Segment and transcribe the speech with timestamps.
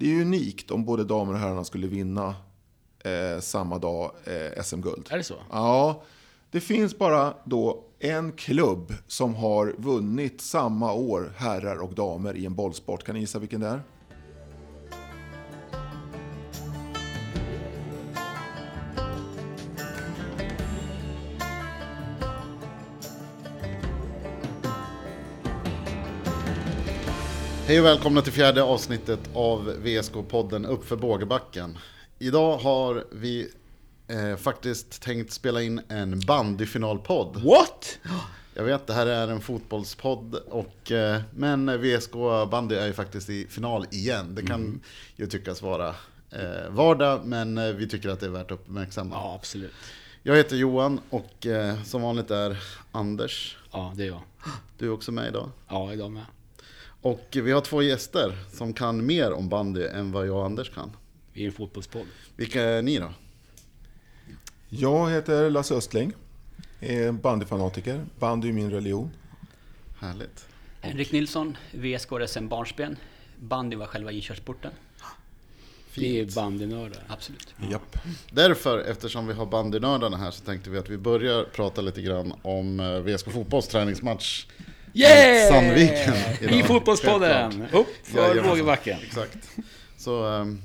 [0.00, 2.34] Det är ju unikt om både damer och herrarna skulle vinna
[3.04, 5.06] eh, samma dag eh, SM-guld.
[5.10, 5.34] Är det så?
[5.50, 6.02] Ja,
[6.50, 12.46] det finns bara då en klubb som har vunnit samma år herrar och damer i
[12.46, 13.04] en bollsport.
[13.04, 13.80] Kan ni gissa vilken det är?
[27.68, 31.78] Hej och välkomna till fjärde avsnittet av VSK-podden Uppför Bågebacken.
[32.18, 33.48] Idag har vi
[34.06, 37.36] eh, faktiskt tänkt spela in en bandyfinalpodd.
[37.36, 37.98] What?
[38.54, 42.12] Jag vet, det här är en fotbollspodd, och, eh, men VSK
[42.50, 44.34] bandy är ju faktiskt i final igen.
[44.34, 44.80] Det kan
[45.16, 45.88] ju tyckas vara
[46.30, 49.14] eh, vardag, men eh, vi tycker att det är värt att uppmärksamma.
[49.14, 49.74] Ja, absolut.
[50.22, 53.56] Jag heter Johan och eh, som vanligt är Anders.
[53.72, 54.22] Ja, det är jag.
[54.78, 55.50] Du är också med idag.
[55.68, 56.24] Ja, idag med.
[57.00, 60.70] Och vi har två gäster som kan mer om bandy än vad jag och Anders
[60.70, 60.96] kan.
[61.32, 62.06] Vi är en fotbollspodd.
[62.36, 63.12] Vilka är ni då?
[64.68, 66.12] Jag heter Lasse Östling,
[66.80, 68.06] är bandyfanatiker.
[68.18, 69.10] Bandy är min religion.
[69.98, 70.48] Härligt.
[70.80, 72.96] Henrik Nilsson, VSK SM Barnsben.
[73.38, 74.72] Bandy var själva inkörsporten.
[75.94, 77.02] Vi är bandynördar.
[77.08, 77.54] Absolut.
[77.70, 77.98] Japp.
[78.30, 82.34] Därför, eftersom vi har bandynördarna här, så tänkte vi att vi börjar prata lite grann
[82.42, 84.46] om eh, VSK Fotbolls träningsmatch
[84.92, 85.48] Yeah!
[85.48, 86.52] Sandviken idag.
[86.52, 87.66] I fotbollspodden!
[87.72, 88.42] Upp för.
[88.42, 88.98] Bågebacken.
[89.06, 89.38] Exakt.
[89.96, 90.62] Så, ehm,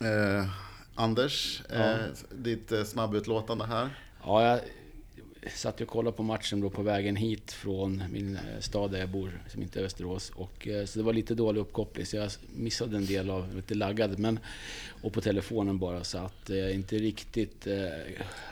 [0.00, 0.46] eh,
[0.94, 1.96] Anders, eh,
[2.30, 3.88] ditt eh, snabbutlåtande här.
[4.24, 4.60] Ja, jag
[5.54, 8.98] satt ju och kollade på matchen då på vägen hit från min eh, stad där
[8.98, 10.32] jag bor, som inte är Västerås.
[10.34, 13.74] Och, eh, så det var lite dålig uppkoppling, så jag missade en del av, lite
[13.74, 14.38] laggad, men
[15.02, 17.88] och på telefonen bara, så att eh, Jag eh, inte riktigt eh,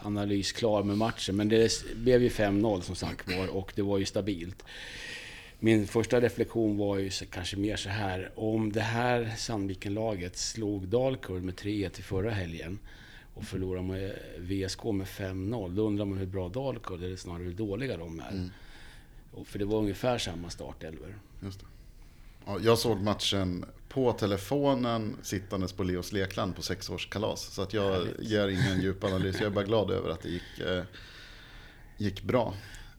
[0.03, 1.37] analysklar med matchen.
[1.37, 4.65] Men det blev ju 5-0 som sagt var, och det var ju stabilt.
[5.59, 11.43] Min första reflektion var ju kanske mer så här, om det här Sandvikenlaget slog Dalkurd
[11.43, 12.79] med 3-1 i förra helgen
[13.37, 17.53] och förlorar med VSK med 5-0, då undrar man hur bra Dalkurd, eller snarare hur
[17.55, 18.51] dåliga de är.
[19.33, 21.15] Och för det var ungefär samma startelver.
[21.43, 21.67] Just det.
[22.47, 27.41] Ja, jag såg matchen på telefonen sittandes på Leos lekland på sexårskalas.
[27.55, 28.21] Så att jag Härligt.
[28.31, 29.37] ger ingen djup analys.
[29.41, 30.83] Jag är bara glad över att det gick, eh,
[31.97, 32.55] gick bra.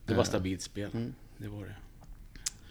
[0.06, 0.90] Det var Eh, stabilt spel.
[0.94, 1.14] Mm.
[1.36, 1.74] Det var det.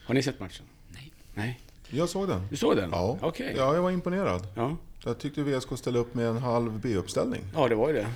[0.05, 0.65] Har ni sett matchen?
[0.89, 1.11] Nej.
[1.33, 1.59] Nej?
[1.89, 2.47] Jag såg den.
[2.49, 2.89] Du såg den?
[2.91, 3.53] Ja, Okej.
[3.57, 4.47] ja jag var imponerad.
[4.55, 4.77] Ja.
[5.07, 7.41] Jag tyckte VSK ställde upp med en halv B-uppställning.
[7.53, 8.07] ja, det var ju det.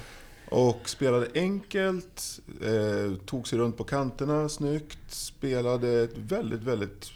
[0.49, 7.11] Och spelade enkelt, eh, tog sig runt på kanterna snyggt, spelade ett väldigt, väldigt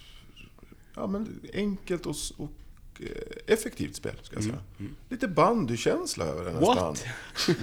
[0.96, 2.52] ja, men enkelt och, och
[3.00, 3.08] eh,
[3.54, 4.58] effektivt spel, ska jag säga.
[5.10, 6.76] Lite bandykänsla över det nästan.
[6.78, 7.06] What?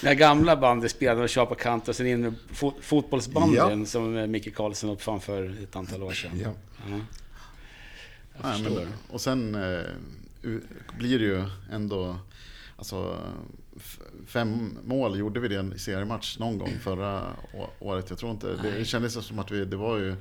[0.00, 3.80] det här gamla bandet spelade och kör på kant och sen in med fo- fotbollsbanden
[3.80, 3.86] Ja.
[3.86, 6.40] som Micke Karlsson uppfann för ett antal år sedan.
[6.44, 6.52] Ja.
[6.90, 7.00] Ja.
[8.42, 9.80] Nej, men, och sen eh,
[10.98, 12.16] blir det ju ändå...
[12.76, 13.18] Alltså,
[14.26, 17.22] fem mål gjorde vi det i seriematch någon gång förra
[17.78, 18.10] året.
[18.10, 18.46] Jag tror inte...
[18.46, 19.64] Det, det kändes som att vi...
[19.64, 20.16] Det var ju...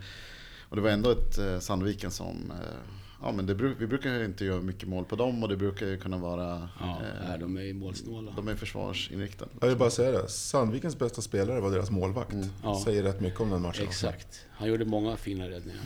[0.69, 2.51] Och det var ändå ett eh, Sandviken som...
[2.51, 2.78] Eh,
[3.22, 5.85] ja, men det, vi brukar ju inte göra mycket mål på dem och det brukar
[5.85, 6.69] ju kunna vara...
[6.79, 7.01] Ja,
[7.34, 8.34] eh, de är ju målsnåla.
[8.35, 9.51] de är försvarsinriktade.
[9.59, 10.28] Jag vill bara säga det.
[10.28, 12.35] Sandvikens bästa spelare var deras målvakt.
[12.63, 12.81] Ja.
[12.85, 13.88] Säger rätt mycket om den matchen.
[13.88, 14.45] Exakt.
[14.51, 15.81] Han gjorde många fina räddningar.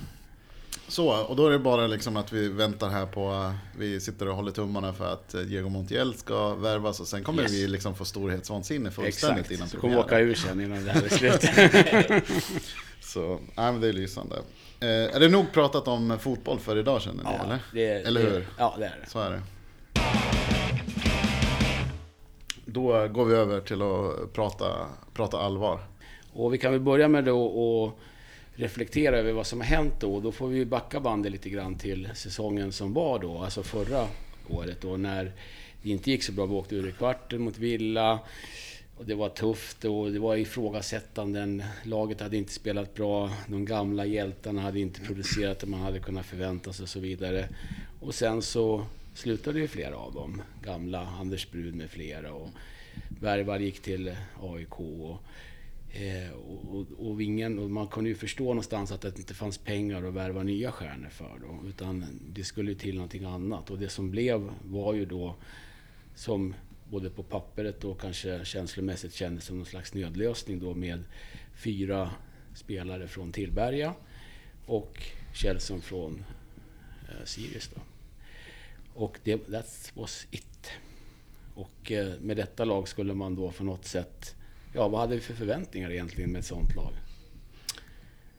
[0.89, 4.35] Så, och då är det bara liksom att vi väntar här på, vi sitter och
[4.35, 7.51] håller tummarna för att eh, Diego Montiel ska värvas och sen kommer Yes.
[7.51, 9.51] vi liksom få storhetsvansinne fullständigt Exakt.
[9.57, 10.29] innan Så kommer åka premiären.
[10.29, 12.23] ur sen innan det här är slut.
[13.01, 14.35] Så, nej men det är lysande.
[14.79, 17.59] Eh, är det nog pratat om fotboll för idag känner ni eller?
[17.73, 18.47] det Eller det, hur?
[18.57, 19.09] Ja, det är det.
[19.09, 19.41] Så är det.
[22.65, 24.65] Då går vi över till att prata,
[25.13, 25.79] prata allvar.
[26.33, 27.45] Och vi kan väl börja med då
[27.87, 27.93] att
[28.57, 30.19] reflektera över vad som har hänt då.
[30.19, 34.07] Då får vi backa bandet lite grann till säsongen som var då, alltså förra
[34.50, 35.31] året då, när
[35.81, 36.45] det inte gick så bra.
[36.45, 38.19] Vi åkte ur i kvarten mot Villa.
[38.97, 41.63] Och det var tufft och det var ifrågasättanden.
[41.84, 43.31] Laget hade inte spelat bra.
[43.47, 47.47] De gamla hjältarna hade inte producerat det man hade kunnat förvänta sig och så vidare.
[48.00, 50.41] Och sen så slutade ju flera av dem.
[50.64, 52.34] Gamla Anders Brud med flera.
[52.34, 52.49] Och
[53.09, 54.79] Bergvall gick till AIK.
[54.79, 55.17] Och,
[55.91, 59.57] eh, och, och, och, ingen, och man kunde ju förstå någonstans att det inte fanns
[59.57, 61.39] pengar att värva nya stjärnor för.
[61.41, 63.69] Då, utan det skulle till någonting annat.
[63.72, 65.35] Och det som blev var ju då
[66.16, 66.53] som
[66.89, 71.03] både på pappret och kanske känslomässigt kändes som någon slags nödlösning då med
[71.55, 72.11] fyra
[72.53, 73.93] spelare från Tillberga
[74.66, 76.25] och Kjellson från
[77.09, 77.69] eh, Sirius.
[77.75, 77.81] Då.
[78.93, 80.72] Och det that was it.
[81.55, 84.35] Och eh, med detta lag skulle man då på något sätt...
[84.73, 86.91] Ja, vad hade vi för förväntningar egentligen med ett sånt lag?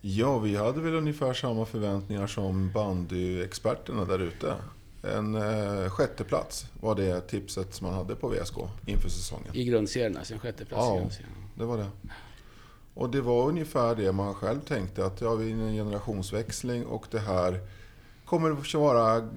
[0.00, 4.54] Ja, vi hade väl ungefär samma förväntningar som bandyexperterna där ute.
[5.02, 8.54] en eh, sjätteplats var det tipset som man hade på VSK
[8.86, 9.50] inför säsongen.
[9.56, 10.96] I grundserien, alltså en sjätteplats Ja.
[10.96, 11.32] i grundserien.
[11.54, 11.86] Det var det.
[12.94, 17.06] Och det var ungefär det man själv tänkte att ja, vi är en generationsväxling och
[17.10, 17.60] det här
[18.24, 19.28] kommer att vara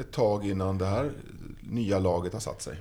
[0.00, 1.12] ett tag innan det här
[1.60, 2.76] nya laget har satt sig.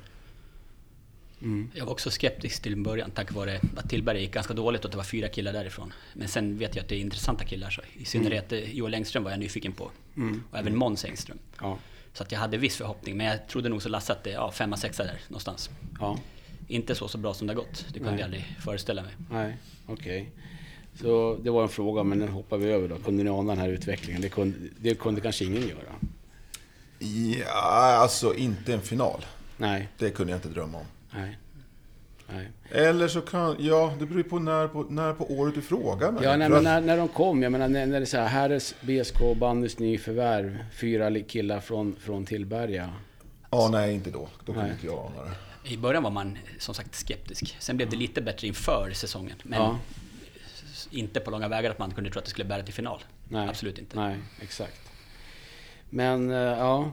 [1.41, 1.69] Mm.
[1.73, 4.85] Jag var också skeptisk till en början tack vare att Tillberga gick ganska dåligt och
[4.85, 5.93] att det var fyra killar därifrån.
[6.13, 7.69] Men sen vet jag att det är intressanta killar.
[7.69, 9.91] Så I synnerhet eh, Joel Engström var jag nyfiken på.
[10.17, 10.43] Mm.
[10.51, 11.37] Och även Måns Engström.
[11.61, 11.77] Ja.
[12.13, 13.17] Så att jag hade viss förhoppning.
[13.17, 15.69] Men jag trodde nog så Lasse att det ja, femma, sexa där någonstans.
[15.99, 16.19] ja.
[16.67, 17.85] Inte så, så bra som det har gått.
[17.87, 18.19] Det kunde Nej.
[18.19, 19.11] jag aldrig föreställa mig.
[19.31, 20.29] Nej, okej.
[21.01, 22.95] Så det var en fråga, men den hoppar vi över då.
[22.97, 24.21] Kunde ni ana den här utvecklingen?
[24.21, 25.95] Det kunde, det kunde kanske ingen göra?
[26.99, 27.45] Ja,
[28.01, 29.25] alltså inte en final.
[29.57, 30.85] Nej, Det kunde jag inte drömma om.
[31.13, 31.37] Nej.
[32.33, 32.49] Nej.
[32.71, 36.11] Eller så kan, ja det beror ju på när på, när på året du frågar
[36.11, 36.23] mig.
[36.23, 38.27] Ja, nej, men när, när de kom, jag menar när, när det är så här,
[38.27, 42.89] Herres, BSK, bandys nyförvärv, fyra killar från, från Tillberga.
[43.51, 44.29] Ja, nej inte då.
[44.45, 45.71] Då kunde inte jag ana det.
[45.73, 47.55] I början var man som sagt skeptisk.
[47.59, 49.35] Sen blev det lite bättre inför säsongen.
[49.43, 49.77] Men Ja.
[50.91, 53.03] inte på långa vägar att man kunde tro att det skulle bära till final.
[53.27, 53.49] Nej.
[53.49, 53.99] Absolut inte.
[53.99, 54.91] Nej, exakt.
[55.89, 56.91] Men eh, ja,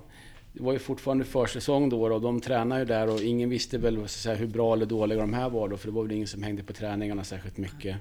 [0.57, 4.09] det var ju fortfarande försäsong då och de tränade ju där och ingen visste väl
[4.09, 6.43] säga, hur bra eller dåliga de här var då, för det var väl ingen som
[6.43, 7.97] hängde på träningarna särskilt mycket.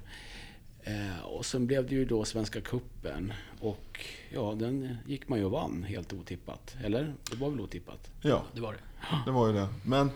[0.84, 5.46] Eh, och sen blev det ju då Svenska Kuppen och ja, den gick man ju
[5.46, 6.76] och vann helt otippat.
[6.84, 7.14] Eller?
[7.32, 8.10] Det var väl otippat?
[8.22, 8.80] Ja, Det var det.
[9.26, 9.68] det var ju det.
[9.86, 10.12] Men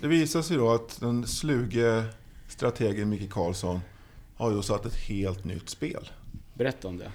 [0.00, 2.04] det visar sig då att den sluge
[2.48, 3.80] strategen Micke Karlsson
[4.36, 6.10] har ju satt ett helt nytt spel.
[6.54, 7.12] Berätta om det.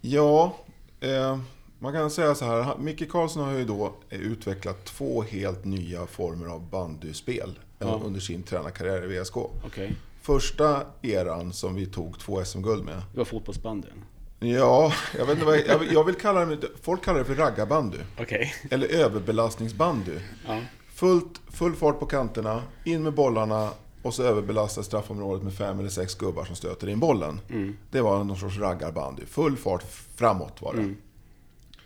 [0.00, 0.56] Ja,
[1.00, 1.38] eh,
[1.78, 2.78] man kan säga så här.
[2.78, 8.00] Micke Karlsson har ju då utvecklat två helt nya former av bandyspel eh, Ja.
[8.04, 9.36] under sin tränarkarriär i VSK.
[9.36, 9.94] Okej.
[10.22, 13.02] Första eran som vi tog två SM-guld med.
[13.12, 14.04] Det var fotbollsbanden.
[14.40, 17.98] Ja, jag vet inte vad jag, jag vill kalla det, folk kallar det för raggarbandy.
[18.20, 18.54] Okej.
[18.70, 20.18] Eller överbelastningsbandy.
[20.46, 20.60] Ja.
[20.94, 23.70] Fullt, full fart på kanterna, in med bollarna
[24.02, 27.40] och så överbelasta straffområdet med fem eller sex gubbar som stöter in bollen.
[27.50, 27.76] Mm.
[27.90, 29.22] Det var någon sorts raggarbandy.
[29.26, 29.84] Full fart
[30.16, 30.78] framåt var det.
[30.80, 30.96] Mm.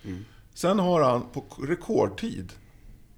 [0.04, 0.24] Mm.
[0.54, 2.52] Sen har han på rekordtid,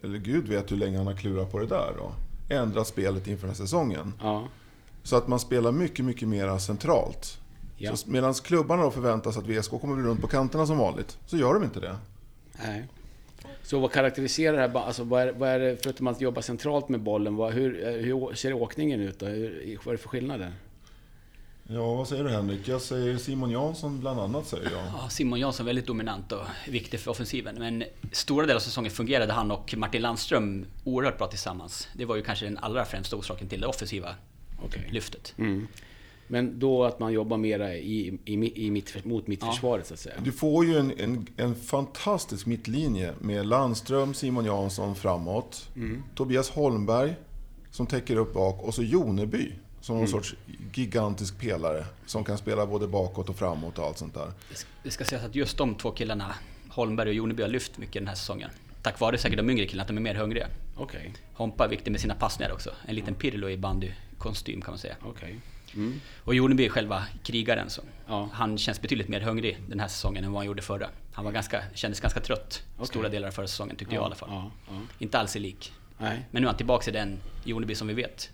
[0.03, 2.13] eller gud vet hur länge han har klurat på det där då,
[2.55, 4.13] ändrat spelet inför den här säsongen.
[4.21, 4.49] Ja.
[5.03, 7.39] Så att man spelar mycket, mycket mer centralt.
[7.77, 7.95] Ja.
[8.07, 11.55] Medan klubbarna då förväntas att VSK kommer bli runt på kanterna som vanligt, så gör
[11.55, 11.97] de inte det.
[12.65, 12.89] Nej.
[13.63, 14.87] Så vad karaktäriserar det här?
[14.87, 17.93] Alltså vad är, vad är det, förutom att jobba centralt med bollen, vad, hur, eh,
[17.93, 19.27] hur ser åkningen ut då?
[19.27, 20.53] Hur, vad är det för skillnader?
[21.69, 22.69] Ja, vad säger du Henrik?
[22.69, 24.83] Jag säger Simon Jansson bland annat, säger jag.
[25.03, 27.57] Ja, Simon Jansson väldigt dominant och viktig för offensiven.
[27.59, 31.89] Men stora delar av säsongen fungerade han och Martin Landström oerhört bra tillsammans.
[31.95, 34.15] Det var ju kanske den allra främsta orsaken till det offensiva
[34.65, 34.89] Okej.
[34.93, 35.35] lyftet.
[35.39, 35.67] Mm.
[36.27, 40.15] Men då att man jobbar mera i, i, i mitt, mot mittförsvaret så att säga.
[40.25, 45.69] Du får ju en, en, en fantastisk mittlinje med Landström, Simon Jansson framåt.
[45.77, 46.03] Mm.
[46.15, 47.15] Tobias Holmberg
[47.71, 49.53] som täcker upp bak och så Joneby
[49.85, 50.35] som någon sorts
[50.75, 54.33] gigantisk pelare som kan spela både bakåt och framåt och allt sånt där.
[54.83, 56.35] Det ska- sägas att just de två killarna,
[56.69, 58.51] Holmberg och Joneby, har lyft mycket den här säsongen.
[58.83, 60.47] Tack vare säkert de yngre killarna, att de är mer hungriga.
[60.77, 62.71] Okej, Hompa är viktig med sina passningar också.
[62.87, 64.97] En liten Pirlo i bandykostym kan man säga.
[65.03, 65.41] okej.
[65.75, 66.01] Mm.
[66.25, 67.71] Och Joneby är själva krigaren.
[67.71, 67.83] Så.
[68.07, 68.29] Ja.
[68.33, 70.89] Han känns betydligt mer hungrig den här säsongen än vad han gjorde förra.
[71.13, 72.87] Han var ganska, kändes ganska trött Okej.
[72.87, 74.29] stora delar av förra säsongen tyckte jag i alla fall.
[74.33, 74.81] Ja, ja.
[74.99, 75.73] Inte alls i lik.
[75.99, 78.31] Nej, Men nu är han tillbaka i den Joneby som vi vet.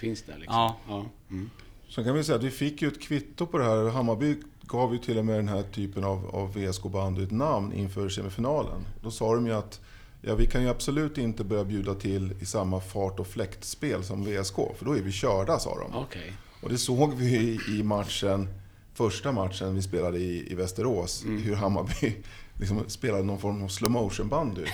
[0.00, 0.56] Finns det liksom.
[0.56, 0.76] Ja.
[0.88, 1.04] ja.
[1.30, 1.50] Mm.
[1.88, 3.90] Sen kan vi säga att vi fick ju ett kvitto på det här.
[3.90, 8.08] Hammarby gav ju till och med den här typen av, av VSK-bandy ett namn inför
[8.08, 8.86] semifinalen.
[9.02, 9.80] Då sa de ju att
[10.22, 14.24] ja, vi kan ju absolut inte börja bjuda till i samma fart och fläktspel som
[14.24, 15.98] VSK, för då är vi körda, sa de.
[15.98, 16.32] Okej.
[16.62, 18.48] Och det såg vi i, matchen,
[18.94, 22.16] första matchen vi spelade i, i Västerås, hur Hammarby
[22.60, 24.64] liksom spelade någon form av slow motion bandy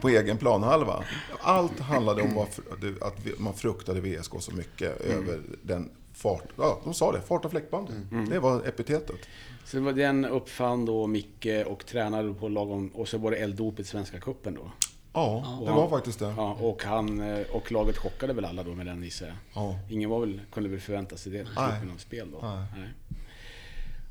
[0.00, 1.04] på egen planhalva.
[1.40, 2.60] Allt handlade om att
[3.38, 7.92] man fruktade VSK så mycket över den fart, ja de sa det, fart och fläktbandy.
[8.30, 9.18] Det var epitetet.
[9.64, 12.88] Så det var den uppfann då Micke och tränade på lagom...
[12.94, 14.72] Och så var det elddopet Svenska Cupen då.
[15.12, 16.34] Ja, det var faktiskt det.
[16.36, 19.36] Ja, och, han, eh, och laget chockade väl alla då med den gissar jag.
[19.54, 19.78] Ja.
[19.90, 22.38] Ingen var väl, kunde väl förvänta sig det typen av spel då.
[22.42, 22.88] Nej.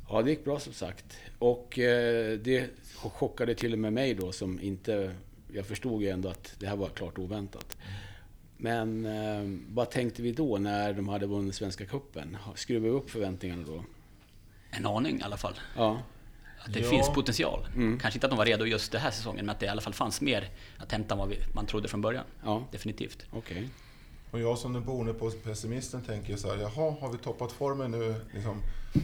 [0.09, 1.17] Ja, det gick bra som sagt.
[1.39, 5.15] Och eh, det chockade till och med mig då som inte...
[5.53, 7.77] Jag förstod ju ändå att det här var klart oväntat.
[8.57, 12.37] Men eh, vad tänkte vi då när de hade vunnit Svenska Cupen?
[12.55, 13.83] Skruvade vi upp förväntningarna då?
[14.71, 15.53] En aning i alla fall.
[15.75, 16.01] Ja.
[16.59, 16.89] Att det Ja.
[16.89, 17.67] finns potential.
[17.73, 19.81] Kanske inte att de var redo just den här säsongen, men att det i alla
[19.81, 22.23] fall fanns mer att hämta än vad vi, man trodde från början.
[22.43, 23.25] Ja, Definitivt.
[23.31, 23.69] okej.
[24.31, 27.91] Och jag som den boende på pessimisten tänker så här, jaha, har vi toppat formen
[27.91, 28.61] nu liksom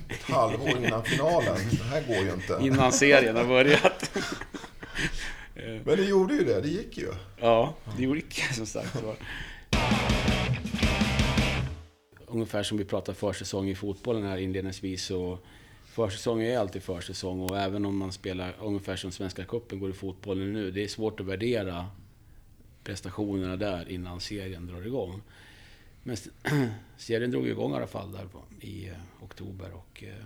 [0.10, 1.58] ett halvår innan finalen?
[1.72, 2.60] Det här går ju inte.
[2.62, 4.18] Innan serien har börjat.
[5.56, 7.12] Men det gjorde ju det, det gick ju.
[7.40, 9.16] Ja, det gick som sagt var.
[12.28, 15.40] Ungefär som vi pratade försäsong i fotbollen här inledningsvis så
[15.96, 19.94] Försäsong är alltid försäsong och även om man spelar ungefär som Svenska Cupen går i
[19.94, 20.72] fotbollen nu.
[20.72, 21.88] Det är svårt att värdera
[22.84, 25.22] prestationerna där innan serien drar igång.
[26.04, 26.18] Men
[26.98, 28.28] serien drog igång i alla fall där
[28.62, 28.94] i eh,
[29.36, 30.04] oktober och...
[30.04, 30.26] Eh,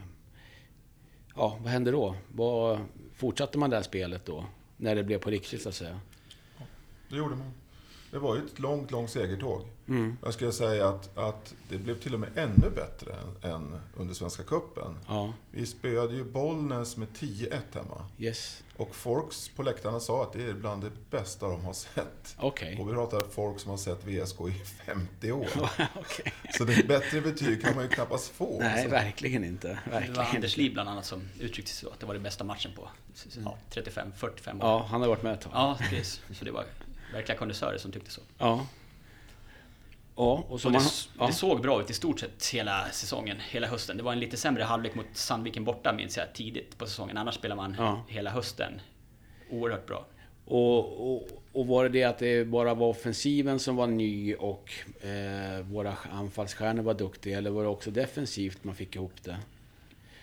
[1.36, 2.16] ja, vad hände då?
[2.28, 2.80] Vad,
[3.16, 4.46] fortsatte man det här spelet då?
[4.78, 6.00] När det blev på riktigt så att säga?
[7.10, 7.52] Det gjorde man.
[8.12, 9.62] Det var ju ett långt, långt segertåg.
[9.88, 10.18] Mm.
[10.24, 14.14] Jag skulle säga att, att det blev till och med ännu bättre än, än under
[14.14, 14.96] Svenska Cupen.
[15.08, 18.06] Ja, Vi spöade ju Bollnäs med 10-1 hemma.
[18.20, 18.64] yes.
[18.80, 22.36] Och folks på läktarna sa att det är bland det bästa de har sett.
[22.38, 22.78] Okej.
[22.80, 25.48] Och vi pratar folk som har sett VSK i 50 år.
[25.96, 26.34] Okej.
[26.58, 28.60] Så det bättre betyg kan man ju knappast få.
[28.60, 28.90] Nej, alltså.
[28.90, 29.68] verkligen inte.
[29.68, 30.58] Det var Verkligen Anders.
[30.58, 32.90] Liv bland annat som uttryckte sig så, att det var den bästa matchen på
[33.44, 34.58] ja, 35-45 år.
[34.60, 35.52] Ja, han har varit med ett tag.
[35.56, 36.22] Ja, precis.
[36.32, 36.66] Så det var
[37.14, 38.22] verkliga kondensörer som tyckte så.
[38.38, 38.66] Ja.
[40.20, 40.82] Ja, och så Och man...
[40.82, 41.28] det, Ja.
[41.28, 43.98] det såg bra ut i stort sett hela säsongen, hela hösten.
[43.98, 47.18] Det var en lite sämre halvlek mot Sandviken borta minns jag tidigt på säsongen.
[47.18, 48.04] Annars spelar man Ja.
[48.08, 48.82] hela hösten
[49.50, 50.06] oerhört bra.
[50.46, 54.72] Och, och, och var det det att det bara var offensiven som var ny och
[55.02, 57.38] eh, våra anfallsstjärnor var duktiga?
[57.38, 59.38] Eller var det också defensivt man fick ihop det?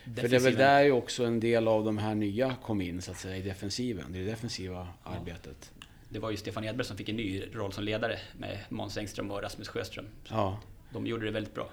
[0.04, 2.80] För det är väl Defensiven- där ju också en del av de här nya kom
[2.80, 4.04] in, så att säga, i defensiven.
[4.12, 5.70] Det det defensiva arbetet.
[6.08, 9.30] Det var ju Stefan Edberg som fick en ny roll som ledare med Måns Engström
[9.30, 10.06] och Rasmus Sjöström.
[10.28, 10.58] Ja.
[10.92, 11.68] De gjorde det väldigt bra.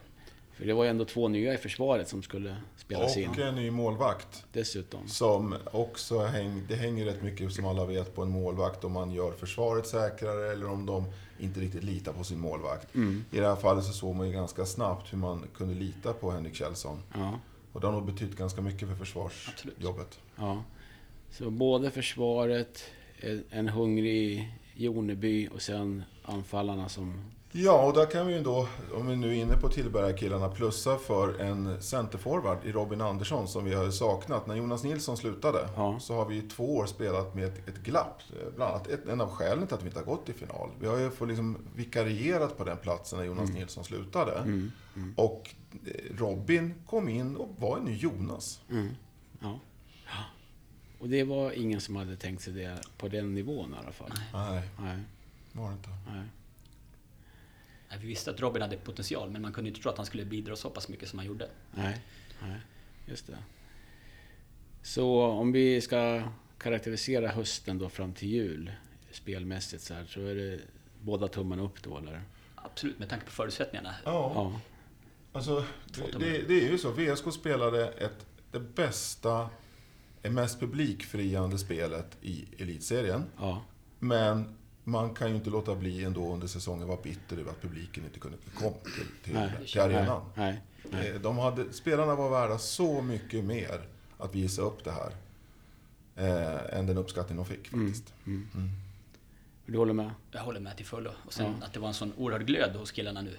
[0.54, 3.30] För det var ju ändå två nya i försvaret som skulle spelas in.
[3.30, 4.46] Och en ny målvakt.
[4.54, 5.08] Dessutom.
[5.08, 8.84] Som också häng, det hänger rätt mycket, som alla vet, på en målvakt.
[8.84, 11.06] Om man gör försvaret säkrare eller om de
[11.40, 12.96] inte riktigt litar på sin målvakt.
[12.96, 13.26] Mm.
[13.32, 16.32] I det här fallet så såg man ju ganska snabbt hur man kunde lita på
[16.32, 17.04] Henrik Kjellson.
[17.14, 17.40] Ja.
[17.74, 20.20] Och det har nog betytt ganska mycket för försvarsjobbet.
[20.36, 20.64] Ja.
[21.32, 22.84] Så både försvaret,
[23.50, 27.14] en hungrig Joneby och sen anfallarna som...
[27.56, 30.98] Ja, och där kan vi ju då, om vi nu är inne på Tillberga-killarna, plussa
[30.98, 34.48] för en centerforward i Robin Andersson som vi har saknat.
[34.48, 36.00] När Jonas Nilsson slutade Ja.
[36.00, 38.22] så har vi i två år spelat med ett, ett glapp.
[38.56, 40.70] Bland annat ett, en av skälen till att vi inte har gått till final.
[40.80, 44.38] Vi har ju fått liksom vikarierat på den platsen när Jonas Nilsson slutade.
[44.38, 44.72] Mm.
[45.16, 45.50] Och
[45.86, 48.62] eh, Robin kom in och var en ny Jonas.
[48.70, 48.90] Mm.
[49.40, 49.60] Ja.
[51.04, 54.12] Och det var ingen som hade tänkt sig det på den nivån i alla fall.
[54.34, 55.00] Nej, Nej.
[55.52, 55.90] var det inte.
[55.90, 56.24] Nej.
[57.90, 60.26] Nej, Vi visste att Robin hade potential, men man kunde inte tro att han skulle
[60.26, 61.50] bidra så pass mycket som han gjorde.
[61.72, 61.98] Nej.
[62.42, 62.60] Nej.
[63.06, 63.38] Just det.
[64.82, 66.24] Så om vi ska
[66.58, 68.72] karaktärisera hösten då fram till jul
[69.12, 70.60] spelmässigt så här, så är det
[71.02, 72.22] båda tummarna upp då eller?
[72.56, 73.96] Absolut, med tanke på förutsättningarna.
[74.06, 74.60] Ja, Ja.
[75.34, 76.92] alltså det, det, det är ju så.
[76.92, 79.50] VSK spelade ett, det bästa,
[80.24, 83.24] det mest publikfriande spelet i elitserien.
[83.38, 83.62] Ja.
[84.00, 88.04] Men man kan ju inte låta bli ändå under säsongen vara bitter över att publiken
[88.04, 89.52] inte kunde komma till, till, Nej.
[89.68, 90.22] till arenan.
[90.36, 90.62] Nej.
[90.92, 91.10] Nej.
[91.12, 93.82] Eh, De hade, spelarna var värda så mycket mer
[94.18, 95.12] att visa upp det här.
[96.16, 98.14] Eh, än den uppskattning de fick faktiskt.
[98.26, 98.48] Mm.
[98.56, 98.70] Mm.
[99.66, 100.12] Du håller med?
[100.32, 101.12] Jag håller med till fullo.
[101.26, 101.66] Och sen Ja.
[101.66, 103.38] att det var en sån oerhörd glöd hos killarna nu.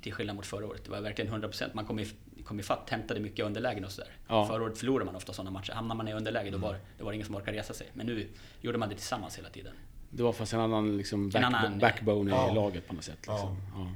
[0.00, 0.84] Till skillnad mot förra året.
[0.84, 1.70] Det var verkligen 100%.
[1.74, 2.06] Man kom, i,
[2.44, 4.10] kom ifatt, hämtade mycket underlägen och sådär.
[4.28, 4.46] Ja.
[4.46, 5.72] Förra året förlorade man ofta sådana matcher.
[5.72, 7.86] Hamnar man i underläge då var det var ingen som orkade resa sig.
[7.94, 8.28] Men nu
[8.60, 9.72] gjorde man det tillsammans hela tiden.
[10.10, 12.52] Det var fast en annan liksom back, annan- backbone i Ja.
[12.54, 13.18] laget på något sätt.
[13.28, 13.56] Liksom.
[13.74, 13.92] Ja.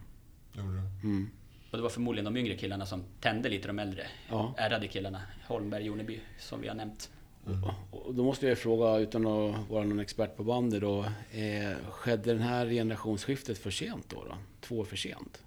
[0.63, 0.83] Gjorde det.
[1.09, 1.31] Mm.
[1.71, 4.07] Och det var förmodligen de yngre killarna som tände lite de äldre.
[4.31, 4.55] Ja.
[4.57, 5.21] Ärrade killarna.
[5.49, 7.11] Holmberg, Joneby, som vi har nämnt.
[7.91, 11.01] Och då måste jag fråga, utan att vara någon expert på bandet då.
[11.31, 14.25] Eh, skedde den här generationsskiftet för sent då?
[14.25, 14.35] då?
[14.61, 15.43] Två år för sent?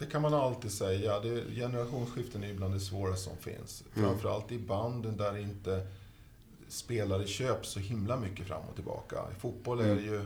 [0.00, 1.20] Det kan man alltid säga.
[1.20, 3.84] Det, generationsskiften är ju bland det svåraste som finns.
[3.92, 5.86] Framförallt i banden där inte
[6.68, 9.16] spelare köps så himla mycket fram och tillbaka.
[9.36, 10.20] I fotboll är det ju,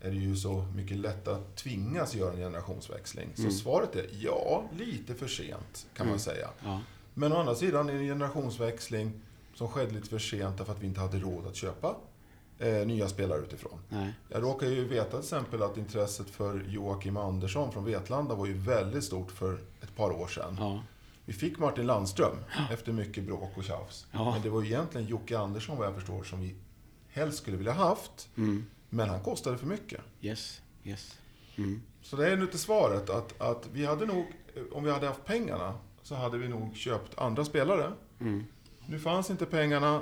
[0.00, 3.28] är det ju så mycket lättare att tvingas göra en generationsväxling.
[3.34, 6.48] Så svaret är ja, lite för sent kan man säga.
[6.64, 6.80] Ja.
[7.14, 9.12] Men å andra sidan är det en generationsväxling
[9.54, 11.96] som skedde lite för sent därför att vi inte hade råd att köpa
[12.58, 13.78] eh, nya spelare utifrån.
[13.88, 14.14] Nej.
[14.28, 18.54] Jag råkar ju veta till exempel att intresset för Joakim Andersson från Vetlanda var ju
[18.54, 20.56] väldigt stort för ett par år sedan.
[20.58, 20.82] Ja.
[21.24, 22.36] Vi fick Martin Landström
[22.70, 24.06] efter mycket bråk och tjafs.
[24.12, 24.32] Ja.
[24.32, 26.54] Men det var ju egentligen Jocke Andersson vad jag förstår som vi
[27.08, 28.28] helst skulle vilja haft.
[28.36, 28.66] Mm.
[28.90, 30.00] Men han kostade för mycket.
[30.20, 30.62] Yes.
[30.84, 31.18] Yes.
[31.56, 31.82] Mm.
[32.02, 34.26] Så det är nu till svaret att, att vi hade nog,
[34.72, 37.92] om vi hade haft pengarna, så hade vi nog köpt andra spelare.
[38.20, 38.44] Mm.
[38.86, 40.00] Nu fanns inte pengarna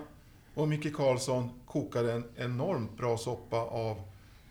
[0.54, 4.02] och Micke Karlsson kokade en enormt bra soppa av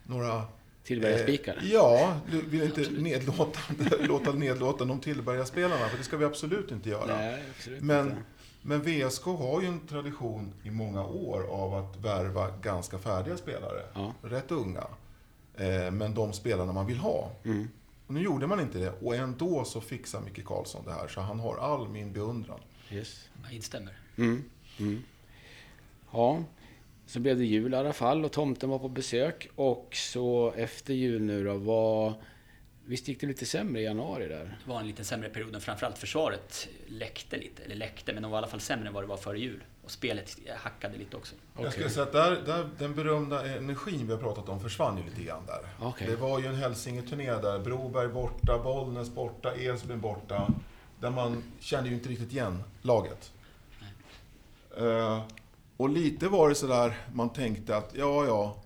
[0.04, 0.42] några
[0.84, 1.56] Tillbergaspikar.
[1.62, 3.60] Eh, ja, du vill inte nedlåta,
[4.00, 7.16] låta nedlåta de Tillbergaspelarna, för det ska vi absolut inte göra.
[7.16, 8.22] Nej, absolut Men inte.
[8.62, 13.82] Men VSK har ju en tradition i många år av att värva ganska färdiga spelare.
[13.94, 14.14] Ja.
[14.22, 14.84] Rätt unga.
[15.56, 17.30] Eh, men de spelarna man vill ha.
[17.44, 17.68] Mm.
[18.06, 21.08] Och nu gjorde man inte det och ändå så fixar Micke Karlsson det här.
[21.08, 22.60] Så han har all min beundran.
[22.90, 23.28] Yes.
[23.44, 23.98] Jag instämmer.
[24.16, 24.44] Mm.
[24.78, 25.02] Mm.
[26.12, 26.44] Ja,
[27.06, 29.48] så blev det jul i alla fall och tomten var på besök.
[29.54, 32.14] Och så efter jul nu då, var...
[32.84, 34.58] Visst gick det lite sämre i januari där?
[34.64, 37.62] Det var en lite sämre period, framförallt försvaret läckte lite.
[37.62, 39.64] Eller läckte, men de var i alla fall sämre än vad det var före jul.
[39.84, 41.34] Och spelet hackade lite också.
[41.60, 45.04] Jag skulle säga att där, där, den berömda energin vi har pratat om försvann ju
[45.04, 45.86] lite grann där.
[45.86, 46.06] Okej.
[46.06, 47.58] Det var ju en Hälsinge-turné där.
[47.58, 50.48] Broberg borta, Bollnäs borta, Edsbyn borta.
[51.00, 53.32] Där man kände ju inte riktigt igen laget.
[54.76, 55.22] Eh,
[55.82, 58.56] och lite var det sådär man tänkte att, ja, ja.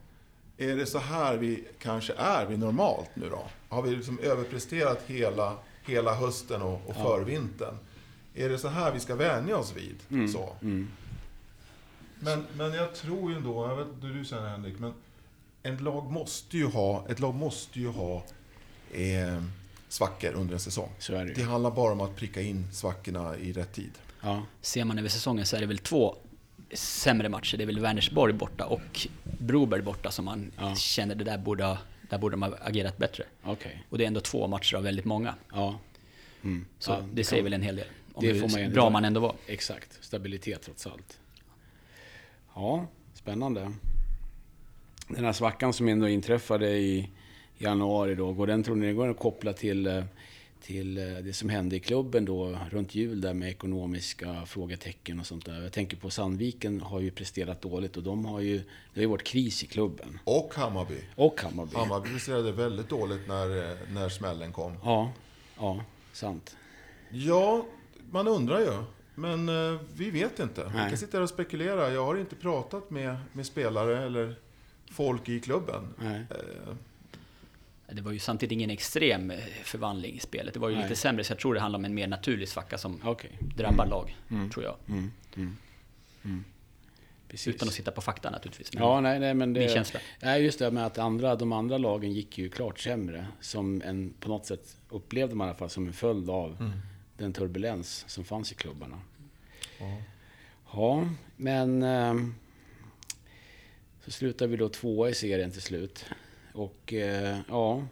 [0.59, 3.45] Är det så här vi kanske är vi normalt nu då?
[3.69, 7.79] Har vi liksom överpresterat hela, hela hösten och, och förvintern?
[8.35, 10.31] Är det så här vi ska vänja oss vid?
[10.33, 10.57] Så.
[10.63, 10.89] Mm.
[12.21, 14.93] Men, men jag tror ju ändå, jag vet inte hur du känner Henrik, men
[15.63, 18.25] en lag måste ju ha, ett lag måste ju ha
[18.93, 19.43] eh,
[19.89, 20.91] svackor under en säsong.
[20.99, 23.93] Så är det Det handlar bara om att pricka in svackorna i rätt tid.
[24.23, 26.17] Ja, Ser man över säsongen så är det väl två
[26.73, 27.57] sämre matcher.
[27.57, 29.07] Det är väl Vänersborg borta och
[29.39, 30.75] Broberg borta som man Ja.
[30.77, 31.79] känner det där borde, ha-
[32.11, 33.25] där borde de ha agerat bättre.
[33.45, 33.85] okej.
[33.91, 35.35] Och det är ändå två matcher av väldigt många.
[35.53, 35.79] Ja.
[36.45, 36.67] Mm.
[36.79, 37.87] Så Ja, det, säger väl en hel del.
[38.13, 39.35] Om Det hur får man bra man ändå var.
[39.47, 39.99] Exakt.
[40.05, 41.19] Stabilitet trots allt.
[42.55, 43.73] Ja, spännande.
[45.09, 47.09] Den här svackan som ändå inträffade i
[47.59, 50.05] januari då, går den, tror ni, går den att koppla till, eh,
[50.67, 55.27] till eh, det som hände i klubben då runt jul där med ekonomiska frågetecken och
[55.27, 55.63] sånt där?
[55.63, 59.07] Jag tänker på Sandviken har ju presterat dåligt och de har ju, det har ju
[59.07, 60.19] varit kris i klubben.
[60.25, 61.01] Och Hammarby.
[61.15, 61.77] Och Hammarby.
[61.77, 64.73] Hammarby presterade väldigt dåligt när, eh, när smällen kom.
[64.85, 65.13] Ja,
[65.57, 65.81] ja,
[66.13, 66.57] sant.
[67.11, 67.67] Ja,
[68.11, 68.83] man undrar ju.
[69.15, 70.65] Men eh, vi vet inte.
[70.65, 71.91] Vi kan sitta här och spekulera.
[71.91, 74.35] Jag har inte pratat med, med spelare eller
[74.91, 75.95] folk i klubben.
[75.99, 76.27] Nej.
[77.93, 80.55] Det var ju samtidigt ingen extrem eh, förvandling i spelet.
[80.55, 80.85] Det var ju Nej.
[80.85, 83.31] lite sämre, så jag tror det handlar om en mer naturlig svacka som Okej.
[83.57, 84.51] drabbar lag, Mm.
[84.51, 84.77] tror jag.
[84.89, 85.11] Mm.
[85.37, 85.57] Mm.
[86.25, 86.45] Mm.
[87.29, 87.55] Precis.
[87.55, 88.73] Utan att sitta på fakta naturligtvis.
[88.75, 89.61] Men Ja, nej, nej, men det...
[89.61, 90.01] Min känsla.
[90.23, 93.27] Nej, just det med att andra, de andra lagen gick ju klart sämre.
[93.41, 96.73] Som en, på något sätt upplevde man i alla fall som en följd av Mm.
[97.17, 99.01] den turbulens som fanns i klubbarna.
[99.79, 99.97] ja.
[100.73, 101.83] Ja, men...
[101.83, 102.35] ehm,
[104.05, 106.05] så slutar vi då tvåa i serien till slut.
[106.57, 107.87] Och eh, ja,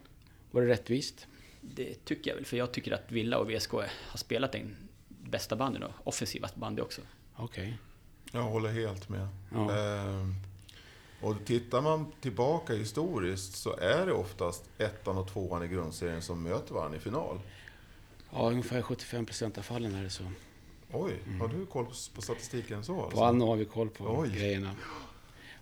[0.50, 1.26] var det rättvist?
[1.60, 4.76] Det tycker jag väl, för jag tycker att Villa och VSK har spelat den
[5.08, 7.00] bästa banden och offensivast bandy också.
[7.36, 7.78] Okej.
[8.32, 9.28] Jag håller helt med.
[9.52, 9.76] Ja.
[9.76, 10.34] Ehm,
[11.20, 16.42] och tittar man tillbaka historiskt så är det oftast ettan och tvåan i grundserien som
[16.42, 17.40] möter varandra i final.
[18.32, 20.24] Ja, ungefär 75% av fallen är det så.
[20.92, 23.02] Oj, har du koll på, statistiken så?
[23.02, 23.18] Alltså?
[23.18, 24.28] På Anno har vi koll på Oj.
[24.28, 24.74] grejerna.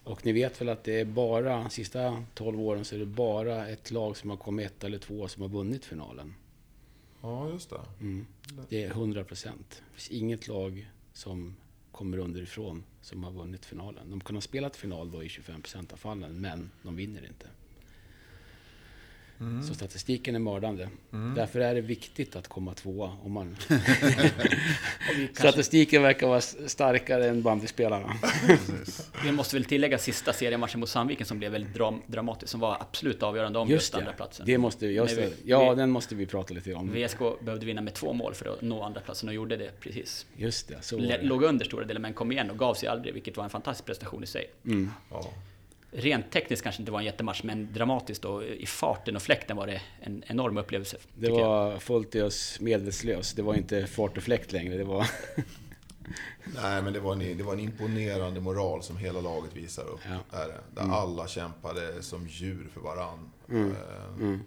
[0.05, 3.69] Och ni vet väl att det är bara, sista 12 åren så är det bara
[3.69, 6.35] ett lag som har kommit ett eller två som har vunnit finalen.
[7.23, 7.81] Ja, just det.
[8.01, 8.27] Mm.
[8.69, 9.69] Det är 100 procent.
[9.71, 11.57] Det finns inget lag som
[11.93, 14.11] kommer underifrån som har vunnit finalen.
[14.11, 17.47] De kan ha spelat final då i 25 procent av fallen, men de vinner inte.
[19.43, 19.63] Mm.
[19.63, 20.89] Så statistiken är mördande.
[21.13, 21.35] Mm.
[21.35, 23.11] Därför är det viktigt att komma tvåa.
[23.25, 23.57] Om man...
[25.35, 28.15] Statistiken verkar vara starkare än bandyspelarna.
[29.25, 32.77] Vi måste väl tillägga sista seriematchen mot Sandviken som blev väldigt dram dramatisk, som var
[32.81, 34.47] absolut avgörande om just, Just andra platsen.
[34.47, 36.93] Det måste vi, just vi- Ja, vi- den måste vi prata lite om.
[36.93, 40.27] VSK behövde vinna med två mål för att nå andra platsen och gjorde det precis.
[40.37, 41.27] Just det, så L- det.
[41.27, 43.87] Låg under stora delen men kom igen och gav sig aldrig, vilket var en fantastisk
[43.87, 44.51] prestation i sig.
[44.67, 44.91] Mm.
[45.11, 45.31] Ja.
[45.95, 49.67] Rent tekniskt kanske inte var en jättematch, men dramatiskt och i farten och fläkten var
[49.67, 50.97] det en enorm upplevelse.
[51.15, 53.33] Det var Fultius medvetslös.
[53.33, 54.77] Det var inte fart och fläkt längre.
[54.77, 55.07] Det var...
[56.63, 60.01] Nej, men det var, en, det var en imponerande moral som hela laget visar upp.
[60.05, 60.39] Ja.
[60.39, 63.31] Är det, där alla kämpade som djur för varann.
[63.49, 63.71] Mm.
[63.71, 63.77] Eh,
[64.21, 64.41] Mm.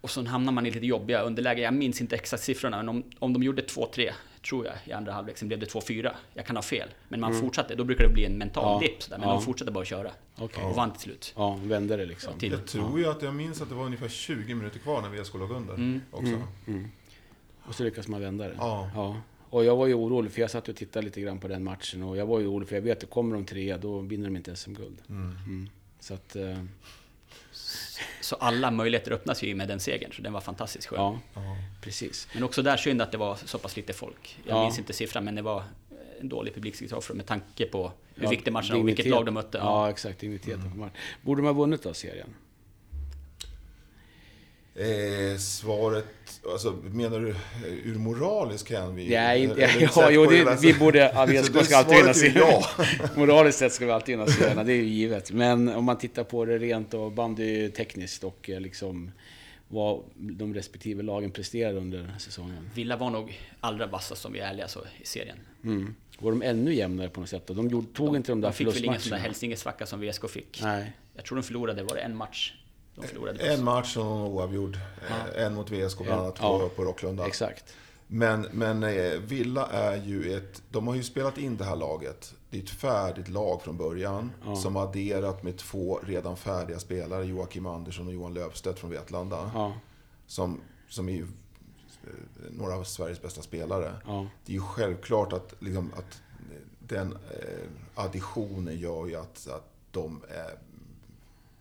[0.00, 1.62] Och så hamnar man i lite jobbiga underläge.
[1.62, 4.10] Jag minns inte exakt siffrorna, men om, om de gjorde 2-3,
[4.42, 6.12] tror jag, i andra halvlek, sen blev det 2-4.
[6.34, 6.88] Jag kan ha fel.
[7.08, 8.72] Men man fortsatte, då brukar det bli en mental Mm.
[8.74, 8.80] Ja.
[8.92, 9.18] dipp sådär.
[9.18, 9.34] Men Ja.
[9.34, 10.10] de fortsatte bara att köra.
[10.38, 10.64] Okej.
[10.64, 11.32] Och vann till slut.
[11.36, 12.38] Ja, vände det liksom.
[12.38, 12.52] Till.
[12.52, 15.34] Jag tror ju att jag minns att det var ungefär 20 minuter kvar när VSK
[15.34, 15.74] låg under.
[15.74, 16.00] Mm.
[16.10, 16.32] Också.
[16.32, 16.42] Mm.
[16.66, 16.88] Mm.
[17.64, 18.54] Och så lyckas man vända det.
[18.58, 18.90] Ja.
[18.94, 19.16] ja.
[19.50, 22.02] Och jag var ju orolig, för jag satt och tittade lite grann på den matchen.
[22.02, 24.36] Och jag var ju orolig, för jag vet att kommer de tre, då vinner de
[24.36, 24.98] inte SM-guld.
[25.08, 25.36] Mm.
[25.46, 25.68] Mm.
[26.00, 26.36] Så att...
[28.32, 30.98] Så alla möjligheter öppnas ju med den segern, så den var fantastiskt skön.
[31.34, 31.40] Ja,
[31.80, 32.28] precis.
[32.34, 34.38] Men också där synd att det var så pass lite folk.
[34.46, 34.62] Jag Ja.
[34.64, 35.62] minns inte siffran, men det var
[36.20, 39.34] en dålig publiksiffra med tanke på hur Ja, viktig matchen var och vilket lag de
[39.34, 39.58] mötte.
[39.58, 40.18] Ja, exakt.
[40.20, 40.92] Digniteten på matchen.
[41.22, 42.34] Borde de ha vunnit då, serien?
[44.74, 46.04] Eh, svaret,
[46.52, 47.36] alltså menar du eh,
[47.84, 49.18] ur moralisk hänvisning?
[49.18, 51.12] Nej, inte, Eller ja, sätt jo, det, vi borde...
[51.14, 52.40] Ja, VSK det ska alltid serierna.
[52.40, 52.64] ja.
[53.16, 55.32] Moraliskt sett ska vi alltid serierna, det är ju givet.
[55.32, 59.10] Men om man tittar på det rent och bandytekniskt och eh, liksom
[59.68, 62.70] vad de respektive lagen presterade under säsongen.
[62.74, 65.38] Villa var nog allra vassast om vi är ärliga så, i serien.
[65.64, 65.94] Mm.
[66.18, 67.46] Var de ännu jämnare på något sätt?
[67.46, 67.54] då?
[67.54, 69.22] De gjorde, tog inte de där De fick väl ingen sån där förlustmatcherna?
[69.22, 70.60] Hälsingesvacka som VSK fick.
[70.62, 70.92] Nej.
[71.14, 72.54] Jag tror de förlorade, var det en match?
[72.94, 73.52] De förlorade.
[73.54, 74.78] En match och en oavgjord.
[75.08, 76.68] Eh, En mot VSK bland annat Ja.
[76.76, 77.26] på, Rocklunda.
[77.26, 77.74] Exakt.
[78.06, 80.62] Men, men eh, Villa är ju ett...
[80.70, 82.34] De har ju spelat in det här laget.
[82.50, 84.30] Det är ett färdigt lag från början.
[84.44, 84.56] Ja.
[84.56, 87.24] Som har adderat med två redan färdiga spelare.
[87.24, 89.50] Joakim Andersson och Johan Löfstedt från Vetlanda.
[89.54, 89.72] Ja.
[90.26, 92.08] Som, som är ju eh,
[92.50, 93.92] några av Sveriges bästa spelare.
[94.06, 94.26] Ja.
[94.46, 96.22] Det är ju självklart att, liksom, att
[96.78, 100.58] den eh, additionen gör ju att, att de, är,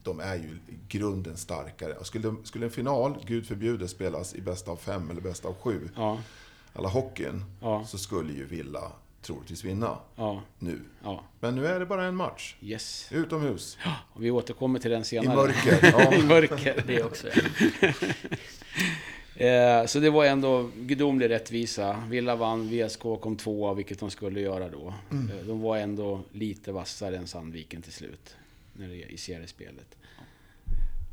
[0.03, 1.93] de är ju i grunden starkare.
[1.93, 5.53] Och Skulle, skulle en final, gud förbjude, spelas i bästa av fem eller bästa av
[5.55, 6.17] sju, Ja.
[6.73, 7.85] alla hockeyn, Ja.
[7.87, 10.41] så skulle ju Villa troligtvis vinna Ja.
[10.59, 10.79] nu.
[11.03, 11.23] Ja.
[11.39, 12.55] Men nu är det bara en match.
[12.61, 13.07] Yes.
[13.11, 13.77] Utomhus.
[14.13, 15.35] Och vi återkommer till den I senare.
[15.35, 15.79] mörker.
[15.99, 16.13] Ja.
[16.19, 16.83] I mörker.
[16.87, 17.27] Det också.
[19.35, 22.03] Eh, Så det var ändå gudomlig rättvisa.
[22.09, 24.93] Villa vann, VSK kom tvåa, vilket de skulle göra då.
[25.11, 25.29] Mm.
[25.39, 28.35] Eh, De var ändå lite vassare än Sandviken till slut.
[28.81, 29.97] När det, I seriespelet.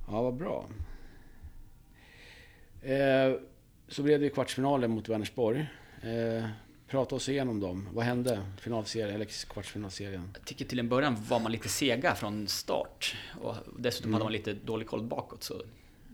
[0.06, 0.68] Ja, vad bra.
[2.82, 3.34] Eh,
[3.88, 5.66] Så blev det ju kvartsfinalen mot Vänersborg.
[6.02, 6.44] Eh,
[6.88, 7.88] Prata oss igenom dem.
[7.92, 8.42] Vad hände?
[8.60, 10.30] Finalserien, eller kvartsfinalserien?
[10.34, 13.16] Jag tycker till en början var man lite sega från start.
[13.40, 14.14] Och dessutom Mm.
[14.14, 15.42] hade man lite dålig koll bakåt.
[15.42, 15.62] Så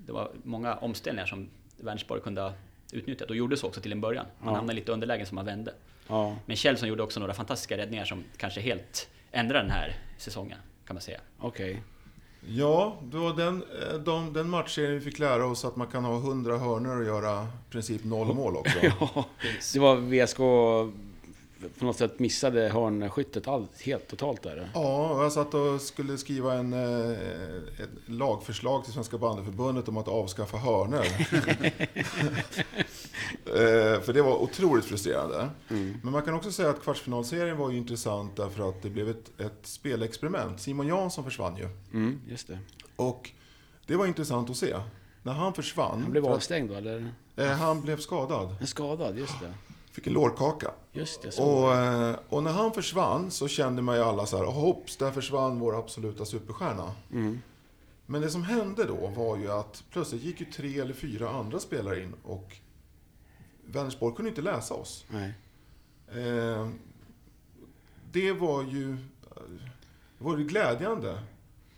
[0.06, 2.52] det var många omställningar som Vänersborg kunde ha
[2.92, 4.26] utnyttjat och gjorde så också till en början.
[4.38, 4.56] Man Ja.
[4.56, 5.74] hamnade lite underlägen som man vände.
[6.08, 10.58] Ja, Men Kjellson gjorde också några fantastiska räddningar som kanske helt ändrade den här säsongen,
[10.86, 11.20] kan man säga.
[11.40, 11.82] okej.
[12.46, 16.04] Ja, det var den, eh, de, den matchserien vi fick lära oss att man kan
[16.04, 18.78] ha 100 hörnor och göra i princip noll mål också.
[18.82, 19.24] Ja,
[19.72, 20.38] det var VSK
[21.78, 24.70] på något sätt missade hörnskyttet allt, helt totalt där.
[24.74, 27.10] Ja, jag satt och skulle skriva en, eh,
[27.82, 31.04] ett lagförslag till Svenska bandyförbundet om att avskaffa hörnor.
[33.46, 35.48] Eh, För det var otroligt frustrerande.
[36.02, 39.40] Men man kan också säga att kvartsfinalserien var ju intressant därför att det blev ett,
[39.40, 40.60] ett spelexperiment.
[40.60, 41.68] Simon Jansson försvann ju.
[41.92, 42.58] Mm, just det.
[42.96, 43.30] Och
[43.86, 44.76] det var intressant att se.
[45.22, 46.02] När han försvann...
[46.02, 47.12] Han blev avstängd då, eller?
[47.36, 48.56] eh, han blev skadad.
[48.68, 49.54] Skadad, just det.
[49.92, 50.70] Fick en lårkaka.
[50.94, 51.38] Just det.
[51.38, 55.10] Och, eh, och när han försvann så kände man ju alla så här, hopps, där
[55.10, 56.92] försvann vår absoluta superstjärna.
[57.12, 57.42] Mm.
[58.06, 61.60] Men det som hände då var ju att plötsligt gick ju tre eller fyra andra
[61.60, 62.56] spelare in och
[63.66, 65.04] Vänersborg kunde inte läsa oss.
[65.08, 65.32] Nej.
[66.08, 66.68] Eh,
[68.12, 68.96] det var ju
[70.18, 71.18] det var ju glädjande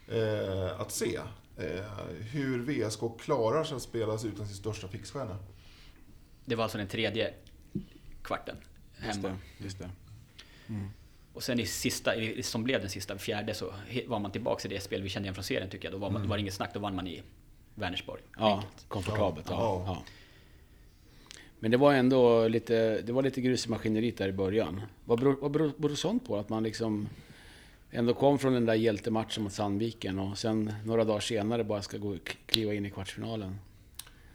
[0.09, 1.17] eh, att se
[1.57, 1.85] eh,
[2.33, 5.39] hur VSK klarar sig att spela sig utan sin största fixstjärna.
[6.45, 7.35] Det var alltså den tredje
[8.23, 8.57] kvarten
[9.05, 9.29] Just hemma.
[9.59, 9.91] det, just det.
[11.33, 13.75] Och sen i sista, i- som blev den sista, fjärde, så
[14.07, 15.93] var man tillbaka i det spel vi kände igen från serien tycker jag.
[15.95, 17.23] Då var, man, då var det inget snack, då vann man i
[17.75, 18.23] Vänersborg.
[18.39, 18.85] Ja, Enkelt.
[18.89, 19.47] komfortabelt.
[19.51, 19.55] Ja.
[19.87, 19.95] Ja.
[19.95, 20.03] Ja.
[21.59, 24.81] Men det var ändå lite, det var lite grus i maskineriet där i början.
[25.05, 26.37] Vad beror, vad beror, beror sånt på?
[26.37, 27.09] Att man liksom
[27.91, 31.99] ändå kom från den där hjältematchen mot Sandviken och sen några dagar senare bara ska
[31.99, 33.59] gå, kliva in i kvartsfinalen.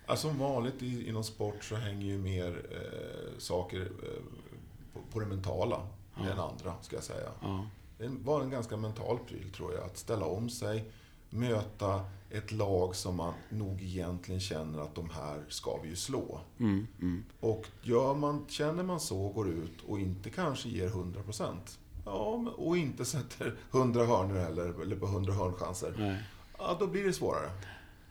[0.05, 4.50] Alltså, som vanligt i, inom sport så hänger ju mer eh, saker eh,
[4.93, 5.81] på, på det mentala
[6.17, 7.29] än andra, ska jag säga.
[7.41, 7.65] Ja,
[7.97, 9.83] Det var en ganska mental pryl, tror jag.
[9.83, 10.85] Att ställa om sig,
[11.29, 16.39] möta ett lag som man nog egentligen känner att de här ska vi ju slå.
[16.57, 17.23] mm, mm.
[17.39, 21.55] Och gör man, känner man så går ut och inte kanske ger 100%
[22.05, 26.23] ja, men- och inte sätter 100 hörnor heller, eller på 100 hörnchanser,
[26.57, 27.51] ja, då blir det svårare.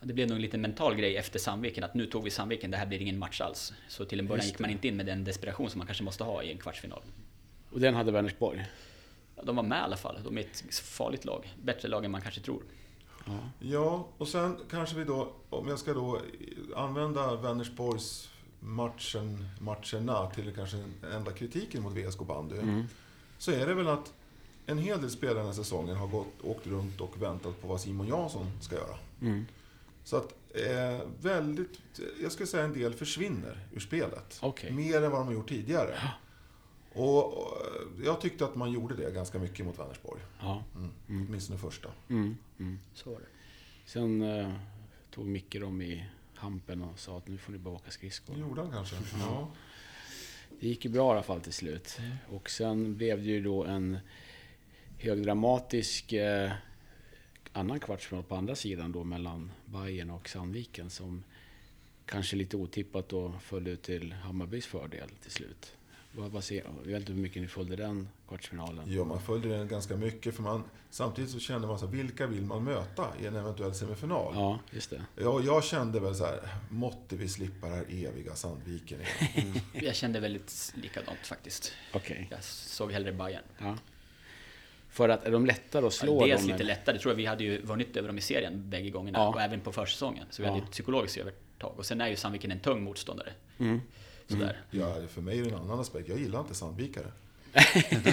[0.02, 2.76] Det blev nog en liten mental grej efter Sandviken, att nu tog vi Sandviken, det
[2.76, 3.72] här blir ingen match alls.
[3.88, 6.24] Så till en början gick man inte in med den desperation som man kanske måste
[6.24, 7.02] ha i en kvartsfinal.
[7.70, 8.66] Och den hade Vänersborg.
[9.36, 11.54] Ja, De var med i alla fall, de är ett farligt lag.
[11.62, 12.62] Bättre lag än man kanske tror.
[13.26, 13.38] Ja.
[13.58, 16.20] Ja, och sen kanske vi då, om jag ska då
[16.76, 22.58] använda Vänersborgs matchen, matcherna till kanske den enda kritiken mot VSK bandy.
[22.58, 22.84] Mm.
[23.38, 24.12] Så är det väl att
[24.66, 27.80] en hel del spelare den här säsongen har gått, åkt runt och väntat på vad
[27.80, 28.96] Simon Jansson ska göra.
[29.20, 29.46] Mm.
[30.10, 31.80] Så att eh, väldigt,
[32.22, 34.38] jag skulle säga en del försvinner ur spelet.
[34.42, 34.72] Okej.
[34.72, 35.98] Mer än vad de har gjort tidigare.
[36.92, 37.58] Och, och
[38.04, 40.20] jag tyckte att man gjorde det ganska mycket mot Vänersborg.
[40.40, 40.64] Ja.
[40.74, 41.26] Mm.
[41.28, 41.88] Åtminstone första.
[42.08, 42.36] Mm.
[42.58, 42.78] Mm.
[42.94, 43.26] Så var det.
[43.86, 44.52] Sen eh,
[45.10, 48.34] tog Micke dem i hampen och sa att nu får ni bara åka skridskor.
[48.34, 48.96] Det gjorde han kanske.
[49.18, 49.50] Ja.
[50.60, 51.98] Det gick ju bra i alla fall till slut.
[52.30, 53.98] Och sen blev det ju då en
[54.98, 56.52] högdramatisk eh,
[57.52, 61.24] annan kvartsfinal på andra sidan då mellan Bayern och Sandviken som
[62.06, 65.76] kanske lite otippat då föll ut till Hammarbys fördel till slut.
[66.12, 68.92] Vad, vad ser, jag vet inte hur mycket ni följde den kvartsfinalen.
[68.92, 70.34] Ja, man följde den ganska mycket.
[70.34, 73.74] För man, samtidigt så kände man så här, vilka vill man möta i en eventuell
[73.74, 74.32] semifinal?
[74.34, 75.04] Ja, just det.
[75.16, 79.12] Ja, jag kände väl så här, måtte vi slippa det här eviga Sandviken igen.
[79.34, 79.58] Mm.
[79.86, 81.72] Jag kände väldigt likadant faktiskt.
[81.94, 82.28] Okej.
[82.30, 83.44] Jag såg hellre Bayern.
[83.58, 83.76] Ja.
[84.90, 86.50] För att är de lättare att slå Ja, dels dem?
[86.50, 86.94] lite lättare.
[86.94, 89.18] Jag tror att vi hade ju vunnit över dem i serien bägge gångerna.
[89.18, 89.28] Ja.
[89.28, 90.26] Och även på försäsongen.
[90.30, 90.52] Så vi Ja.
[90.54, 91.72] hade ett psykologiskt övertag.
[91.76, 93.32] Och sen är ju Sandviken en tung motståndare.
[93.58, 93.80] Mm.
[94.28, 94.60] Sådär.
[94.70, 96.08] Ja, för mig är det en annan aspekt.
[96.08, 97.06] Jag gillar inte Sandvikare.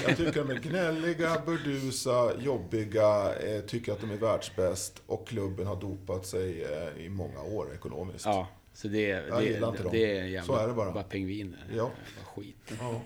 [0.07, 5.67] Jag tycker de är gnälliga, burdusa, jobbiga, eh, tycker att de är världsbäst och klubben
[5.67, 8.25] har dopat sig eh, i många år ekonomiskt.
[8.25, 9.91] Ja, så det, Jag det, gillar inte dem.
[9.91, 11.03] det är jävla, Så är det bara.
[11.03, 11.65] pingviner.
[11.69, 11.73] Ja.
[11.75, 11.91] Jävla
[12.35, 12.71] skit.
[12.79, 13.01] Ja.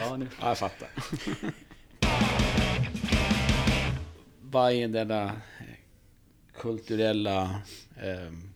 [0.00, 0.26] Ja, nu.
[0.40, 0.88] Ja, jag fattar.
[4.50, 5.32] Bajen, denna eh,
[6.54, 7.62] kulturella
[8.02, 8.50] ehm,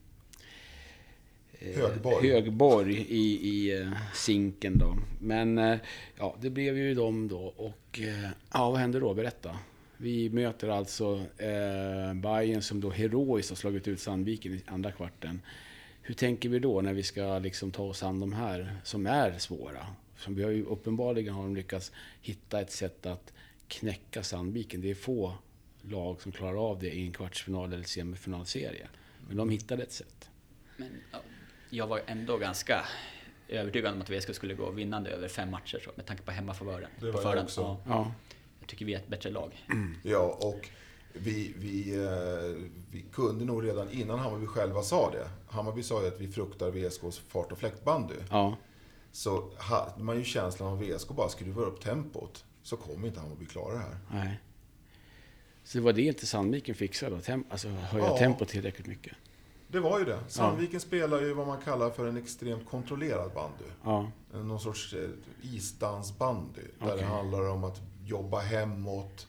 [1.53, 2.31] eh, Högborg.
[2.31, 4.97] högborg i, i eh, Zinken då.
[5.21, 5.79] Men eh,
[6.17, 9.15] ja, det blev ju dem då och eh, ja, vad hände då?
[9.15, 9.59] Berätta.
[9.97, 15.41] Vi möter alltså eh, Bayern som då heroiskt har slagit ut Sandviken i andra kvarten.
[16.03, 19.39] Hur tänker vi då när vi ska liksom ta oss an de här som är
[19.39, 19.87] svåra?
[20.17, 23.33] Som vi har ju uppenbarligen har de lyckats hitta ett sätt att
[23.69, 24.81] knäcka Sandviken.
[24.81, 25.35] Det är få
[25.83, 28.89] lag som klarar av det i en kvartsfinal eller semifinalserie.
[29.29, 30.31] Men de hittade ett sätt.
[30.77, 31.19] Men ja,
[31.71, 32.85] jag var ändå ganska
[33.49, 36.91] övertygad om att VSK skulle gå vinnande över fem matcher så, med tanke på hemmafavören.
[37.01, 37.61] Det var på jag också.
[37.61, 38.13] Ja, Ja,
[38.61, 39.67] jag tycker vi är ett bättre lag.
[40.03, 40.69] Ja, och
[41.13, 45.29] vi, vi, eh, vi kunde nog redan innan Hammarby själva sa det.
[45.47, 48.15] Hammarby sa ju att vi fruktar VSKs fart och fläktbandy.
[48.31, 48.57] ja,
[49.13, 53.21] Så hade man ju känslan av att VSK bara skruvar upp tempot så kommer inte
[53.21, 53.97] Hammarby klara det här.
[54.11, 54.41] nej.
[55.65, 57.21] Så det var det inte Sandviken fixade då?
[57.23, 58.19] Tem- alltså höja Ja.
[58.19, 59.13] tempot tillräckligt mycket?
[59.69, 60.19] Det var ju det.
[60.29, 63.65] Sandviken spelar ju vad man kallar för en extremt kontrollerad bandy.
[63.85, 65.09] Ja, Någon sorts eh,
[65.43, 66.61] isdansbandy.
[66.79, 66.97] Där Okej.
[66.99, 69.27] det handlar om att jobba hemåt,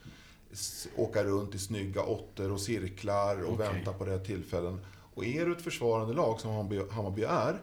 [0.95, 3.73] åka runt i snygga åttor och cirklar och Okej.
[3.73, 4.85] vänta på rätt tillfällen.
[5.13, 6.51] Och är du ett försvarande lag som
[6.91, 7.59] Hammarby, är,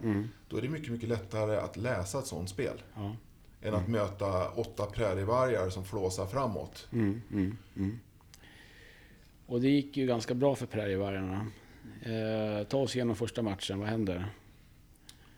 [0.48, 2.82] då är det mycket, mycket lättare att läsa ett sånt spel.
[2.94, 3.16] ja.
[3.62, 6.88] Än att möta åtta prärievargar som flåsar framåt.
[6.92, 7.98] Mm, mm, mm.
[9.46, 11.46] Och det gick ju ganska bra för Prärievargarna.
[12.02, 14.26] Eh, ta oss igenom första matchen, vad händer?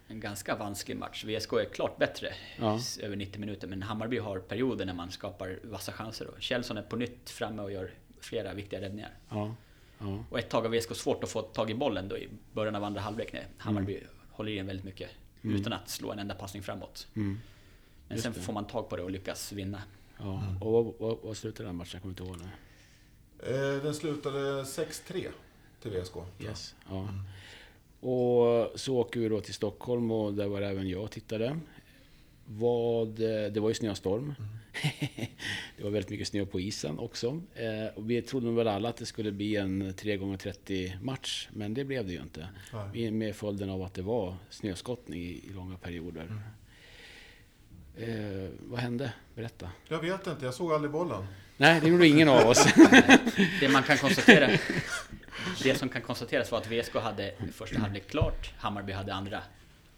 [0.08, 1.24] En ganska vansklig match.
[1.24, 2.78] VSK är klart bättre Ja.
[3.02, 6.28] över 90 minuter, men Hammarby har perioder när man skapar vassa chanser.
[6.38, 9.10] Kjellson är på nytt framme och gör flera viktiga räddningar.
[9.30, 9.54] Ja,
[9.98, 12.74] ja, Och ett tag har VSK svårt att få tag i bollen då i början
[12.74, 15.10] av andra halvlek när Hammarby håller igen väldigt mycket
[15.42, 17.06] utan att slå en enda passning framåt.
[17.16, 17.40] mm,
[18.14, 18.40] Men Just sen det.
[18.40, 19.82] får man tag på det och lyckas vinna.
[20.18, 20.42] ja.
[20.60, 21.90] Och vad, vad, vad slutade den matchen?
[21.92, 22.50] Jag kommer inte ihåg det.
[23.76, 25.26] Eh, Den slutade 6-3
[25.82, 26.12] till VSK.
[26.12, 26.46] tror jag.
[26.48, 26.74] Yes.
[26.88, 27.08] Ja.
[28.08, 31.58] Och så åker vi då till Stockholm och där var även jag och tittade.
[32.46, 34.34] Vad, eh, det var ju snöstorm.
[35.76, 37.40] det var väldigt mycket snö på isen också.
[37.54, 41.84] Eh, och vi trodde väl alla att det skulle bli en 3x30 match, men det
[41.84, 42.48] blev det ju inte.
[42.94, 43.10] Nej.
[43.10, 46.40] Med följden av att det var snöskottning i, i långa perioder.
[47.98, 49.12] Eh, vad hände?
[49.34, 49.70] Berätta.
[49.88, 51.26] Jag vet inte, jag såg aldrig bollen.
[51.56, 52.64] Nej, det gjorde ingen av oss.
[53.60, 54.58] Det man kan konstatera
[55.62, 59.42] Det som kan konstateras var att VSK hade första halvlek klart, Hammarby hade andra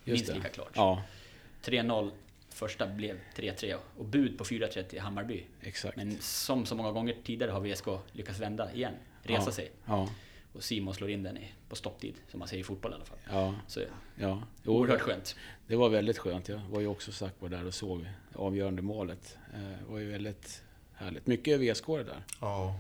[0.05, 0.35] Just minst det.
[0.35, 0.71] lika klart.
[0.75, 1.03] Ja,
[1.65, 2.11] 3-0,
[2.51, 5.45] första blev 3-3 och bud på 4-3 till Hammarby.
[5.63, 5.97] exakt.
[5.97, 9.53] Men som så många gånger tidigare har VSK lyckats vända igen, resa ja.
[9.53, 9.71] sig.
[9.85, 10.09] Ja,
[10.57, 13.05] Och Simon slår in den i, på stopptid, som man säger i fotboll i alla
[13.05, 13.19] fall.
[13.31, 13.81] ja, Så
[14.17, 14.43] ja.
[14.63, 15.37] Jo, oerhört skönt.
[15.67, 16.49] Det var väldigt skönt.
[16.49, 19.37] Jag var ju också sagt var där och såg avgörande målet.
[19.55, 20.63] Eh, Det var ju väldigt
[20.95, 21.27] härligt.
[21.27, 22.23] Mycket VSK det där.
[22.41, 22.75] Ja.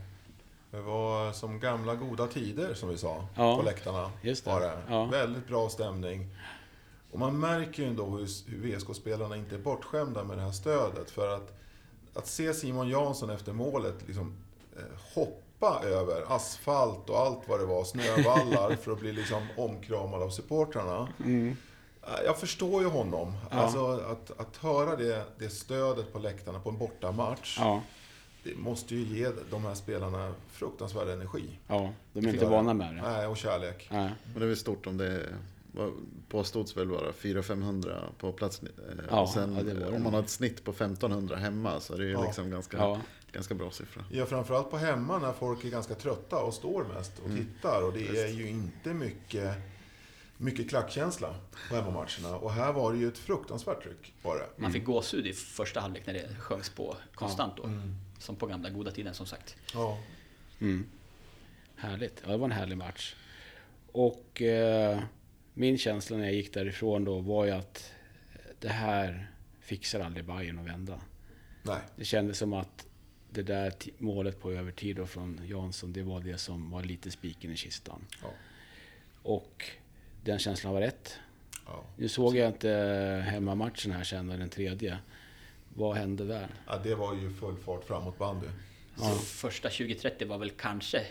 [0.70, 4.10] Det var som gamla goda tider som vi sa Ja, på läktarna.
[4.22, 4.50] just det.
[4.50, 4.78] Var det.
[4.88, 5.04] Ja.
[5.04, 6.28] Väldigt bra stämning.
[7.10, 11.10] Och man märker ju ändå hur, hur VSK-spelarna inte är bortskämda med det här stödet.
[11.10, 11.58] För att,
[12.14, 14.36] att se Simon Jansson efter målet liksom,
[14.76, 14.82] eh,
[15.14, 15.45] hoppa
[15.84, 21.08] över asfalt och allt vad det var, snövallar, för att bli liksom omkramad av supportrarna.
[21.24, 21.52] Eh,
[22.24, 23.28] Jag förstår ju honom.
[23.28, 23.40] Mm.
[23.50, 23.56] Ja.
[23.56, 27.56] Alltså att, att höra det, det stödet på läktarna på en bortamatch.
[27.60, 27.82] Ja,
[28.44, 31.58] Det måste ju ge de här spelarna fruktansvärd energi.
[31.68, 33.02] ja de är inte vana med det.
[33.02, 33.88] Nej, och kärlek.
[33.90, 34.12] Nej.
[34.24, 35.26] Men det är väl stort om det
[36.28, 38.62] påstods väl vara 400-500 på plats.
[38.62, 38.68] eh,
[39.10, 41.80] Ja, och sen ja, det var det om man har ett snitt på 1500 hemma
[41.80, 42.22] så är det ju Ja.
[42.24, 43.00] liksom ganska, Ja,
[43.36, 44.04] ganska bra siffra.
[44.10, 47.82] Ja, framförallt på hemma när folk är ganska trötta och står mest och tittar.
[47.82, 49.56] Och det är ju inte mycket,
[50.36, 51.34] mycket klackkänsla
[51.68, 52.36] på hemmamatcherna.
[52.36, 54.14] Och här var det ju ett fruktansvärt tryck.
[54.22, 54.62] Var det.
[54.62, 57.70] Man fick gåshud i första halvlek när det sjöngs på konstant då.
[58.18, 59.56] Som på gamla goda tiden som sagt.
[59.74, 59.98] Ja.
[60.58, 60.86] mm.
[61.76, 62.22] Härligt.
[62.24, 63.14] Ja, det var en härlig match.
[63.92, 65.00] Och eh,
[65.54, 67.92] min känsla när jag gick därifrån då var ju att
[68.34, 71.00] eh, det här fixar aldrig Bayern att vända.
[71.62, 71.80] Nej.
[71.96, 72.86] Det kändes som att
[73.36, 77.52] det där målet på övertid då från Jansson, det var det som var lite spiken
[77.52, 78.06] i kistan.
[78.22, 78.28] Ja.
[79.22, 79.64] Och
[80.24, 81.18] den känslan var rätt.
[81.66, 81.84] Ja.
[81.96, 82.70] Nu såg jag inte
[83.28, 84.98] hemmamatchen här sen, den tredje.
[85.74, 86.48] Vad hände där?
[86.66, 88.46] Ja, det var ju full fart framåt bandy.
[88.96, 91.06] Så första 20-30 var väl kanske,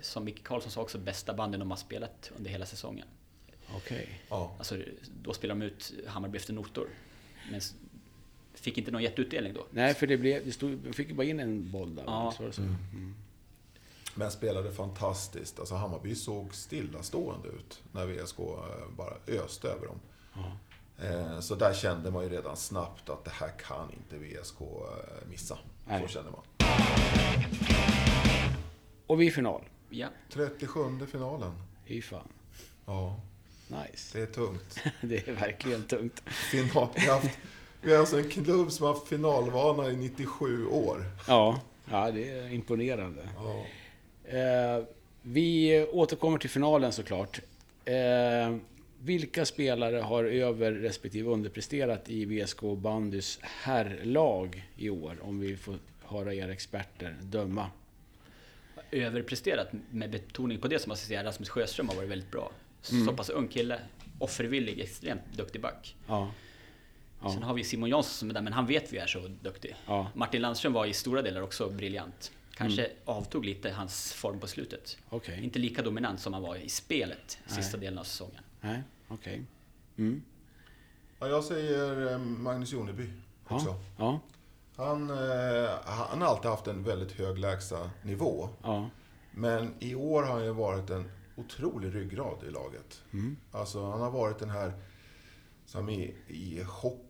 [0.00, 3.06] som Micke Karlsson sa också, bästa banden de har spelat under hela säsongen.
[3.76, 4.20] Okej.
[4.28, 4.54] Ja.
[4.58, 4.78] Alltså,
[5.22, 6.86] då spelade de ut Hammarby efter noter.
[7.50, 7.60] Men
[8.60, 9.66] fick inte någon jätteutdelning då.
[9.70, 12.04] Nej, för det, blev, det stod, de fick ju bara in en boll där.
[12.06, 12.32] Ja.
[12.36, 12.62] Så var det så?
[12.62, 13.14] Mm.
[14.14, 15.58] Men spelade fantastiskt.
[15.58, 18.46] Alltså Hammarby såg stillastående ut när VSK eh,
[18.96, 20.00] bara öste över dem.
[20.34, 20.52] Ja.
[21.06, 25.28] Eh, Så där kände man ju redan snabbt att det här kan inte VSK eh,
[25.30, 25.58] missa.
[25.86, 26.02] Nej.
[26.02, 26.40] Så kände man.
[29.06, 29.62] Och vi är i final.
[29.90, 30.08] Ja.
[30.30, 30.80] 37
[31.12, 31.52] finalen.
[31.86, 32.28] Fy fan.
[32.86, 33.20] Ja,
[33.68, 34.18] Nice.
[34.18, 34.80] det är tungt.
[35.00, 36.22] Det är verkligen tungt.
[36.26, 36.88] Final.
[36.94, 37.38] Vi, har haft,
[37.80, 41.04] vi har alltså en klubb som har haft finalvana i 97 år.
[41.28, 41.60] Ja,
[41.90, 43.28] ja det är imponerande.
[43.36, 43.64] Ja.
[44.38, 44.84] Eh,
[45.22, 47.40] vi återkommer till finalen såklart.
[47.84, 48.56] Eh,
[49.00, 55.16] vilka spelare har över respektive underpresterat i VSK Bandys herrlag i år?
[55.22, 57.70] Om vi får höra er experter döma.
[58.90, 62.50] Överpresterat med betoning på det som ska säga, Rasmus Sjöström har varit väldigt bra.
[62.90, 63.06] Mm.
[63.06, 63.80] Så pass ung kille,
[64.18, 65.96] offervillig, extremt duktig back.
[66.06, 66.30] Ja.
[67.22, 67.32] Ja.
[67.32, 69.76] Sen har vi Simon Jansson som är där, men han vet vi är så duktig.
[69.86, 70.00] Ja.
[70.00, 70.12] Mm.
[70.14, 72.32] Martin Landström var i stora delar också briljant.
[72.54, 74.98] Kanske avtog lite hans form på slutet.
[75.08, 75.44] Okej.
[75.44, 77.86] Inte lika dominant som han var i spelet sista Nej.
[77.86, 78.42] delen av säsongen.
[78.60, 79.42] Nej, okej.
[79.96, 80.22] Mm.
[81.18, 83.10] Ja, jag säger eh, Magnus Joneby
[83.48, 83.68] också.
[83.68, 84.20] Ja.
[84.76, 84.84] Ja.
[84.84, 88.48] Han, eh, han har alltid haft en väldigt hög lägsta nivå.
[88.62, 88.90] Ja.
[89.30, 93.02] Men i år har han ju varit en otrolig ryggrad i laget.
[93.12, 93.36] Mm.
[93.52, 94.72] Alltså han har varit den här,
[95.66, 97.07] som i, i hockey,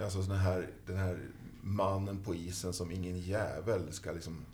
[0.00, 1.18] alltså den här, den här
[1.62, 4.44] mannen på isen som ingen jävel ska liksom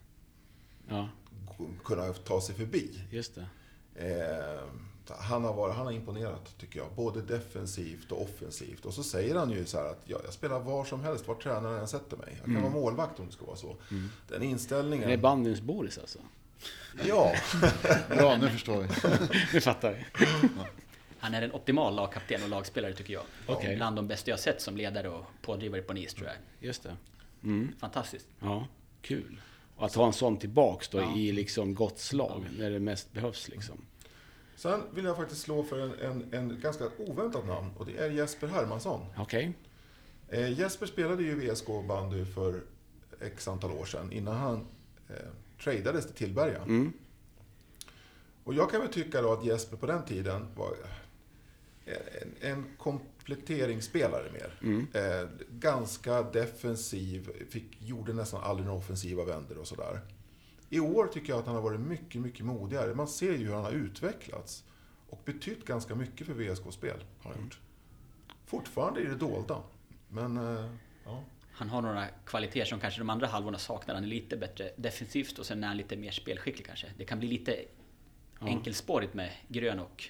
[0.88, 1.08] ja.
[1.84, 3.00] kunna ta sig förbi.
[3.10, 3.46] Just det.
[3.94, 4.64] Eh,
[5.08, 6.88] han, har varit, han har imponerat, tycker jag.
[6.96, 8.84] Både defensivt och offensivt.
[8.84, 11.80] Och så säger han ju så att ja, jag spelar var som helst, var tränaren
[11.80, 12.40] än sätter mig.
[12.44, 13.76] Jag kan vara målvakt om det ska vara så.
[14.28, 15.08] Den inställningen...
[15.08, 16.18] Det är bandyns Boris alltså?
[17.06, 17.32] Ja,
[18.08, 18.88] Bra, nu förstår vi.
[19.52, 20.04] Nu fattar vi.
[21.24, 23.22] Han är en optimal lagkapten och lagspelare tycker jag.
[23.46, 23.76] Okej.
[23.76, 26.36] Bland de bästa jag sett som ledare och pådrivare på en is tror jag.
[26.68, 26.96] Just det.
[27.42, 27.72] Mm.
[27.78, 28.26] Fantastiskt.
[28.40, 28.68] Ja,
[29.02, 29.40] kul.
[29.76, 31.16] Och att ha en sån tillbaks då Ja.
[31.16, 33.76] i liksom gott slag, när det mest behövs liksom.
[34.56, 38.10] Sen vill jag faktiskt slå för en, en, en ganska oväntat namn och det är
[38.10, 39.06] Jesper Hermansson.
[39.18, 39.52] Okej?
[40.28, 42.60] Eh, Jesper spelade ju VSK bandy för
[43.20, 44.66] x antal år sedan innan han
[45.08, 45.16] eh,
[45.64, 46.58] tradades till Tillberga.
[46.62, 46.92] Mm.
[48.44, 50.76] Och jag kan väl tycka då att Jesper på den tiden var
[51.86, 54.58] en, en kompletteringsspelare mer.
[54.62, 54.86] Mm.
[54.94, 60.00] Eh, ganska defensiv, fick, gjorde nästan aldrig några offensiva vändor och sådär.
[60.70, 62.94] I år tycker jag att han har varit mycket, mycket modigare.
[62.94, 64.64] Man ser ju hur han har utvecklats.
[65.08, 67.58] Och betytt ganska mycket för VSK-spel, har han gjort.
[68.46, 69.62] Fortfarande i det dolda.
[70.08, 70.70] Men, eh,
[71.04, 71.24] ja.
[71.52, 73.94] Han har några kvaliteter som kanske de andra halvorna saknar.
[73.94, 76.86] Han är lite bättre defensivt och sen är han lite mer spelskicklig kanske.
[76.98, 77.56] Det kan bli lite
[78.40, 78.46] Ja.
[78.46, 80.04] enkelspårigt med Grön och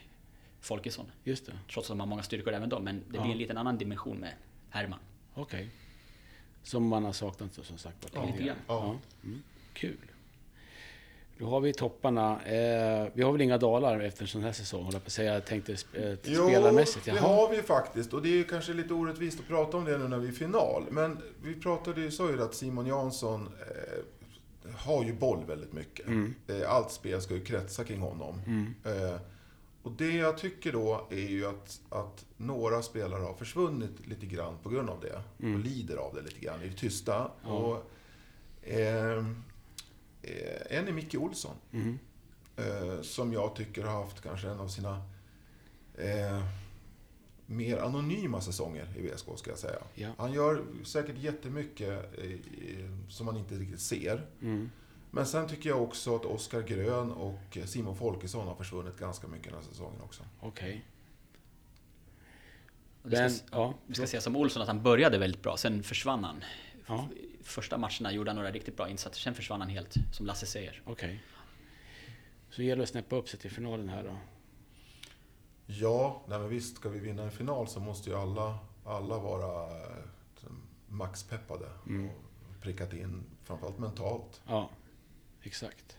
[0.64, 1.06] Folkesson.
[1.24, 1.52] Just det.
[1.72, 3.22] Trots att de har många styrkor även de, men det Ja.
[3.22, 4.32] blir en liten annan dimension med
[4.70, 4.98] Herman.
[5.34, 5.68] Okej.
[6.62, 8.10] Som man har saknat som sagt.
[8.14, 8.56] Ja, lite grann.
[8.66, 8.98] ja.
[9.22, 9.26] Ja.
[9.28, 9.42] Mm.
[9.72, 9.96] Kul.
[11.38, 12.42] Då har vi topparna.
[12.44, 15.12] Eh, vi har väl inga dalar efter en sån här säsong, håller jag på att
[15.12, 15.34] säga.
[15.34, 17.04] Jag tänkte sp- eh, Jo, spelarmässigt.
[17.04, 17.20] det Jaha.
[17.36, 18.12] har vi faktiskt.
[18.14, 20.32] Och det är ju kanske lite orättvist att prata om det nu när vi är
[20.32, 20.84] i final.
[20.90, 26.06] Men vi pratade ju, sa ju att Simon Jansson eh, har ju boll väldigt mycket.
[26.06, 26.34] Mm.
[26.48, 28.40] Eh, allt spel ska ju kretsa kring honom.
[28.46, 28.74] Mm.
[29.84, 34.58] Och det jag tycker då är ju att, att några spelare har försvunnit lite grann
[34.62, 35.22] på grund av det.
[35.40, 35.54] Mm.
[35.54, 37.30] Och lider av det lite grann i det tysta.
[37.42, 37.50] Ja.
[37.50, 37.90] Och,
[38.68, 39.18] eh,
[40.22, 41.54] eh, en är Micke Olsson.
[41.72, 41.98] Mm.
[42.56, 45.02] Eh, som jag tycker har haft kanske en av sina
[45.94, 46.44] eh,
[47.46, 49.78] mer anonyma säsonger i VSK, ska jag säga.
[49.94, 50.10] Ja.
[50.18, 54.26] Han gör säkert jättemycket eh, som man inte riktigt ser.
[54.42, 54.70] Mm.
[55.14, 59.52] Men sen tycker jag också att Oskar Grön och Simon Folkesson har försvunnit ganska mycket
[59.52, 60.22] den här säsongen också.
[60.40, 60.84] Okej.
[63.02, 63.74] Det Men, ska, ja.
[63.86, 66.44] vi ska säga som Olsson att han började väldigt bra, sen försvann han.
[66.86, 67.08] Ja.
[67.42, 70.82] Första matcherna gjorde han några riktigt bra insatser, sen försvann han helt, som Lasse säger.
[70.84, 71.24] Okej.
[72.50, 74.16] Så gäller det att snäppa upp sig till finalen här då.
[75.66, 79.66] Ja, nej men visst, ska vi vinna en final så måste ju alla, alla vara
[79.80, 80.50] eh,
[80.88, 81.66] maxpeppade.
[81.86, 82.08] Mm.
[82.08, 82.14] Och
[82.60, 84.40] prickat in, framförallt mentalt.
[84.46, 84.70] Ja,
[85.46, 85.96] exakt.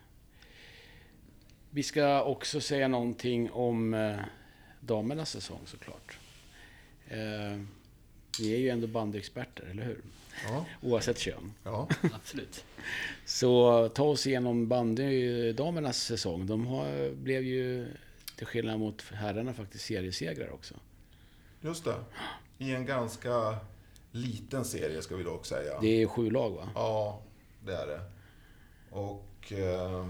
[1.69, 4.17] Vi ska också säga någonting om eh,
[4.79, 6.17] damernas säsong såklart.
[7.07, 7.59] Eh,
[8.39, 10.01] vi är ju ändå bandyexperter, eller hur?
[10.47, 11.53] Ja, Oavsett kön.
[11.63, 11.87] ja.
[12.13, 12.65] Absolut.
[13.25, 16.47] Så ta oss igenom bandydamernas säsong.
[16.47, 17.87] De har, blev ju,
[18.37, 20.75] till skillnad mot herrarna, faktiskt seriesegrar också.
[21.61, 21.95] just det.
[22.57, 23.57] I en ganska
[24.11, 25.79] liten serie ska vi dock säga.
[25.81, 26.69] Det är sju lag va?
[26.75, 27.21] Ja,
[27.65, 28.01] det är det.
[28.89, 30.07] Och eh,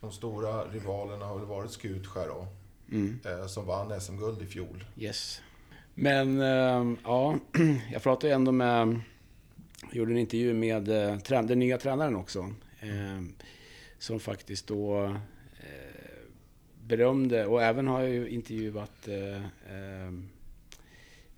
[0.00, 2.46] de stora rivalerna har väl varit Skutskär då,
[2.90, 3.18] Mm.
[3.24, 4.84] eh, som vann SM-guld i fjol.
[4.96, 5.40] Yes.
[5.94, 7.38] Men eh, ja,
[7.92, 9.00] jag pratade ju ändå med...
[9.92, 12.50] Gjorde en intervju med eh, den nya tränaren också.
[13.98, 15.16] Som faktiskt då
[16.84, 19.08] berömde, och även har jag ju intervjuat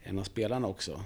[0.03, 1.03] en av spelarna också.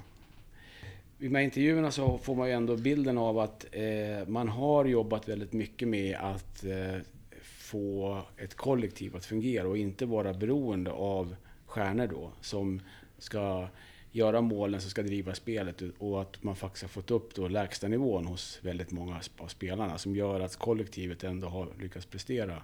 [1.23, 4.85] I de här intervjuerna så får man ju ändå bilden av att eh, man har
[4.85, 6.97] jobbat väldigt mycket med att eh,
[7.43, 12.81] få ett kollektiv att fungera och inte vara beroende av stjärnor då som
[13.19, 13.69] ska
[14.13, 17.89] göra målen som ska driva spelet och att man faktiskt har fått upp då lägsta
[17.89, 22.63] nivån hos väldigt många av spelarna som gör att kollektivet ändå har lyckats prestera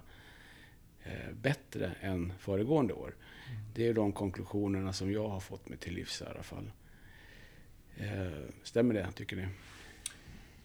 [1.03, 3.15] eh, bättre än föregående år.
[3.75, 6.71] Det är de konklusionerna som jag har fått mig till livs i alla fall.
[7.99, 8.31] Eh,
[8.63, 9.47] stämmer det, tycker ni?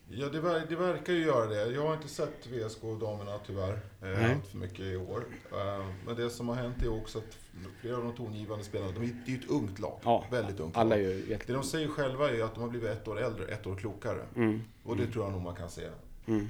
[0.09, 1.67] Ja, det, ver- det verkar ju göra det.
[1.73, 5.25] Jag har inte sett VSK och damerna tyvärr eh, allt för mycket i år.
[5.53, 7.39] Eh, men det som har hänt är också att
[7.81, 10.01] flera av de tongivande spelarna, de är, det är ju ett ungt lag.
[10.05, 10.99] Ja, Väldigt ungt Alla lag.
[11.05, 11.45] ju jätte...
[11.47, 14.23] Det de säger själva är att de har blivit ett år äldre, ett år klokare.
[14.37, 15.89] Mm, Och det tror jag nog man kan se.
[16.27, 16.49] mm.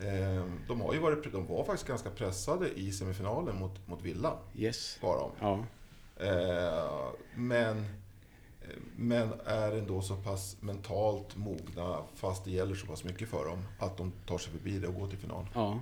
[0.00, 4.38] Eh, de, har ju varit, de var faktiskt ganska pressade i semifinalen mot, mot Villa.
[4.56, 4.98] Yes.
[5.02, 5.30] Var de.
[5.40, 5.64] Ja.
[6.26, 7.84] Eh, men,
[8.96, 13.64] men är ändå så pass mentalt mogna, fast det gäller så pass mycket för dem,
[13.78, 15.48] att de tar sig förbi det och går till final.
[15.54, 15.80] Ja.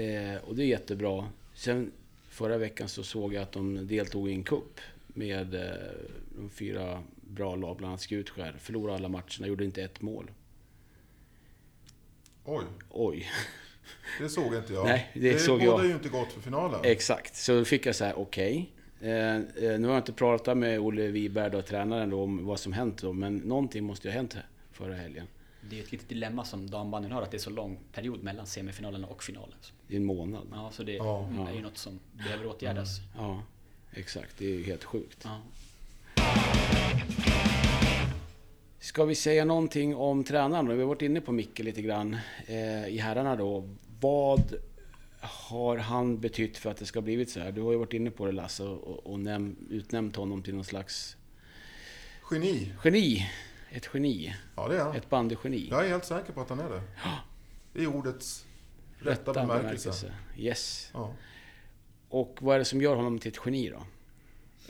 [0.00, 1.28] Eh, och det är jättebra.
[1.54, 1.92] Sen
[2.28, 5.70] förra veckan så såg jag att de deltog i en kupp med eh,
[6.36, 8.54] de fyra bra lag, bland annat Skutskär.
[8.58, 10.30] Förlorade alla matcherna, gjorde inte ett mål.
[12.44, 13.26] Oj, Oj.
[14.20, 14.84] det såg inte jag.
[14.86, 15.86] Nej, det såg bådar jag.
[15.86, 16.80] ju inte gott för finalen.
[16.84, 17.36] Exakt.
[17.36, 18.56] Så då fick jag så här, okej.
[18.58, 22.72] Eh, nu har jag inte pratat med Olle Wiberg, då, tränaren, då, om vad som
[22.72, 25.26] hänt då, men någonting måste ju ha hänt här förra helgen.
[25.70, 28.22] Det är ju ett litet dilemma som dambandyn har, att det är så lång period
[28.22, 29.54] mellan semifinalerna och finalen.
[29.88, 30.42] Det är en månad.
[30.52, 31.28] Ja, så det Ja.
[31.50, 32.88] är ju något som behöver åtgärdas.
[33.18, 33.42] Ja,
[33.92, 34.38] exakt.
[34.38, 35.18] Det är ju helt sjukt.
[35.24, 35.40] Ja.
[38.78, 40.72] Ska vi säga någonting om tränaren då?
[40.74, 43.68] Vi har varit inne på Micke lite grann eh, i herrarna då.
[44.00, 44.54] Vad
[45.22, 47.52] har han betytt för att det ska ha blivit så här?
[47.52, 50.64] Du har ju varit inne på det Lasse och, och näm- utnämnt honom till någon
[50.64, 51.16] slags
[52.30, 52.72] Geni.
[52.84, 53.30] geni.
[53.70, 54.34] Ett geni.
[54.56, 54.96] Ja, det är han.
[54.96, 55.68] Ett bandygeni.
[55.70, 56.82] Jag är helt säker på att han är det.
[57.82, 58.46] I ordets
[58.98, 60.12] rätta, bemärkelse.
[60.38, 60.90] Yes.
[60.94, 61.12] Ja.
[62.08, 63.82] Och vad är det som gör honom till ett geni då?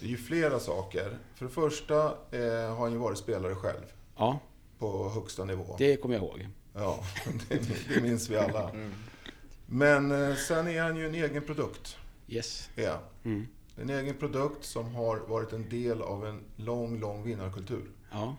[0.00, 1.18] Det är ju flera saker.
[1.34, 3.82] För det första eh, har han ju varit spelare själv
[4.16, 4.38] Ja,
[4.78, 5.76] på högsta nivå.
[5.78, 6.48] det kommer jag ihåg.
[6.74, 7.04] Ja,
[7.48, 7.60] det,
[7.94, 8.70] det minns vi alla.
[9.74, 11.96] Men eh, sen är han ju en egen produkt.
[12.28, 12.70] Yes.
[12.76, 12.98] Han.
[13.24, 13.46] Mm.
[13.76, 17.84] En egen produkt som har varit en del av en lång, lång vinnarkultur.
[18.10, 18.36] Ja,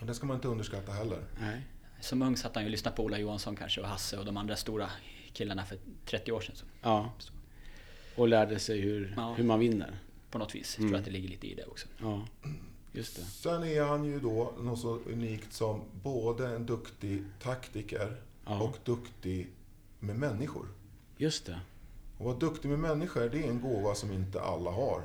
[0.00, 1.24] Och det ska man inte underskatta heller.
[1.40, 1.66] nej.
[2.00, 4.36] Som ung satt han ju och lyssnade på Ola Johansson kanske och Hasse och de
[4.36, 4.90] andra stora
[5.32, 6.56] killarna för 30 år sedan.
[6.56, 7.12] Så Ja.
[8.16, 9.34] Och lärde sig hur, Ja.
[9.34, 9.98] hur man vinner.
[10.30, 10.88] på något vis Mm.
[10.88, 11.88] tror jag att det ligger lite i det också.
[11.98, 12.26] Ja,
[12.92, 13.22] just det.
[13.22, 18.16] Sen är han ju då något så unikt som både en duktig taktiker
[18.46, 18.60] Ja.
[18.62, 19.48] och duktig
[20.02, 20.66] med människor.
[21.16, 21.60] Just det.
[22.18, 25.02] Och vara duktig med människor, det är en gåva som inte alla har.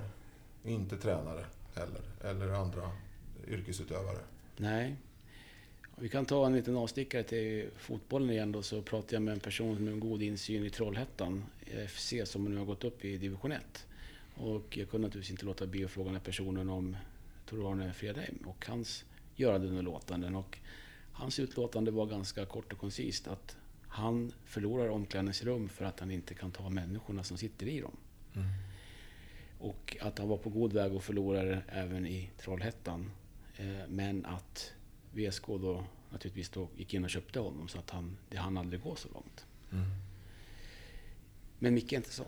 [0.66, 1.46] Inte tränare
[1.76, 2.92] heller, eller andra
[3.48, 4.20] yrkesutövare.
[4.58, 4.96] Nej.
[5.96, 9.40] Vi kan ta en liten avstickare till fotbollen igen då, så pratar jag med en
[9.40, 11.44] person med en god insyn i Trollhättan
[11.88, 13.86] FC som nu har gått upp i division 1.
[14.36, 16.98] Och jag kunde naturligtvis inte låta bli att fråga den här personen om
[17.50, 20.36] Tor-Arne Fredheim och hans göranden och låtanden.
[20.36, 20.58] Och
[21.12, 23.58] hans utlåtande var ganska kort och koncist att
[23.98, 27.98] han förlorar omklädningsrum för att han inte kan ta människorna som sitter i dem.
[29.60, 33.12] Och att han var på god väg att förlora det även i Trollhättan.
[33.58, 34.74] Eh, Men att
[35.14, 38.82] VSK då naturligtvis då gick in och köpte honom så att han, det hann aldrig
[38.82, 39.46] gå så långt.
[41.60, 42.26] Men Micke är inte så.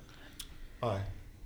[0.82, 1.02] Nej.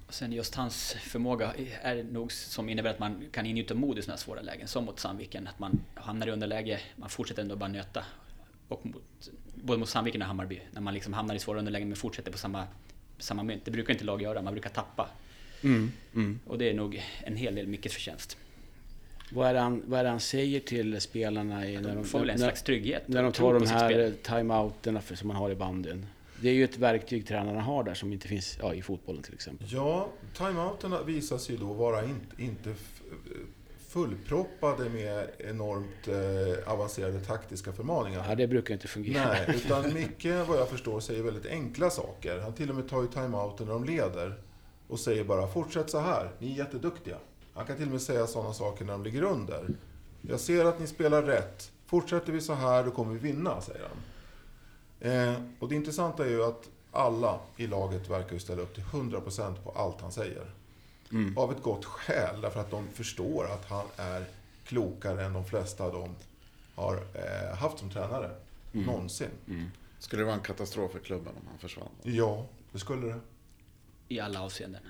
[0.07, 4.01] Och sen just hans förmåga är nog som innebär att man kan ingjuta mod i
[4.01, 4.67] sådana här svåra lägen.
[4.67, 8.05] Som mot Sandviken, att man hamnar i underläge, man fortsätter ändå bara nöta.
[8.68, 11.95] Och mot, både mot Sandviken och Hammarby, när man liksom hamnar i svåra underlägen men
[11.95, 12.68] fortsätter på samma,
[13.18, 13.66] samma mynt.
[13.66, 15.09] Det brukar inte lag göra, man brukar tappa.
[15.64, 16.39] Mm.
[16.47, 18.38] Och det är nog en hel del Mickes förtjänst.
[19.32, 22.20] Vad, är han, vad är det han säger till spelarna i, när, De de, får
[22.20, 23.07] väl en när, slags trygghet.
[23.07, 26.05] när de tar de här timeouterna som man har i bandyn?
[26.41, 29.34] Det är ju ett verktyg tränarna har där som inte finns ja, i fotbollen till
[29.34, 29.68] exempel.
[29.72, 32.76] Ja, timeouterna visar sig då vara inte, inte
[33.93, 38.25] fullproppade med enormt eh, avancerade taktiska förmaningar.
[38.29, 39.25] Ja, det brukar inte fungera.
[39.27, 42.39] Nej, utan Micke, vad jag förstår, säger väldigt enkla saker.
[42.39, 44.35] Han till och med tar ju timeouten när de leder
[44.87, 47.17] och säger bara “fortsätt så här, ni är jätteduktiga”.
[47.53, 49.67] Han kan till och med säga sådana saker när de ligger under.
[50.21, 51.71] “Jag ser att ni spelar rätt.
[51.85, 53.97] Fortsätter vi så här, då kommer vi vinna”, säger han.
[55.11, 58.83] Eh, och det intressanta är ju att alla i laget verkar ju ställa upp till
[58.83, 60.45] 100% på allt han säger.
[61.14, 61.38] Mm.
[61.38, 64.26] Av ett gott skäl, därför att de förstår att han är
[64.66, 66.16] klokare än de flesta de
[66.76, 68.32] har eh, haft som tränare.
[68.74, 68.86] Mm.
[68.86, 69.30] Någonsin.
[69.99, 71.89] Skulle det vara en katastrof för klubben om han försvann?
[72.03, 73.20] Ja, det skulle det.
[74.07, 74.82] I alla avseenden.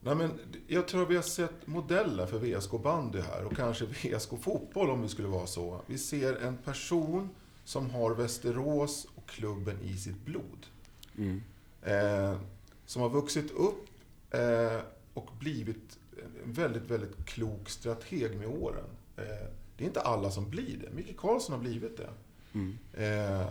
[0.00, 4.30] Nej, men jag tror vi har sett modeller för VSK bandy här och kanske VSK
[4.40, 5.80] fotboll om det skulle vara så.
[5.86, 7.30] Vi ser en person
[7.64, 10.66] som har Västerås och klubben i sitt blod.
[11.18, 11.42] Mm.
[11.82, 12.36] Eh,
[12.86, 13.88] som har vuxit upp
[14.30, 14.80] eh,
[15.14, 15.98] och blivit
[16.44, 18.84] en väldigt, väldigt klok strateg med åren.
[19.16, 20.90] Eh, det är inte alla som blir det.
[20.90, 22.10] Micke Karlsson har blivit det.
[22.52, 22.78] Mm.
[22.92, 23.46] Eh,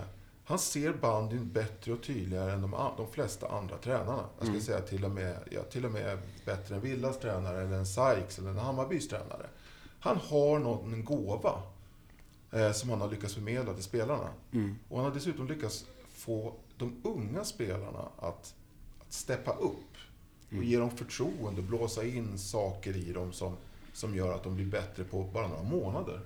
[0.46, 4.26] han ser bandyn bättre och tydligare än de, de flesta andra tränarna.
[4.38, 7.78] Jag skulle säga till och, med, ja, till och med bättre än Villas tränare, eller
[7.78, 9.46] en Sykes eller en Hammarbys tränare.
[10.00, 11.62] Han har någon, en gåva
[12.52, 14.30] eh, som han har lyckats förmedla till spelarna.
[14.52, 14.76] Mm.
[14.90, 18.56] Och han har dessutom lyckats få de unga spelarna att,
[19.00, 19.93] att steppa upp.
[20.58, 23.58] Och ge dem förtroende, blåsa in saker i dem som,
[23.94, 26.20] som gör att de blir bättre på bara några månader.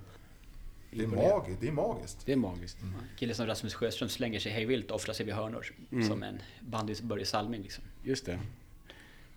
[0.92, 2.18] Det är, magiskt, det är magiskt.
[2.26, 2.82] Det är magiskt.
[2.82, 2.94] Mm.
[2.96, 5.66] En kille som Rasmus Sjöström slänger sig hejvilt och offrar sig vid hörnor.
[5.92, 6.08] Mm.
[6.08, 7.84] Som en bandys Börje Salming liksom.
[8.04, 8.40] Just det.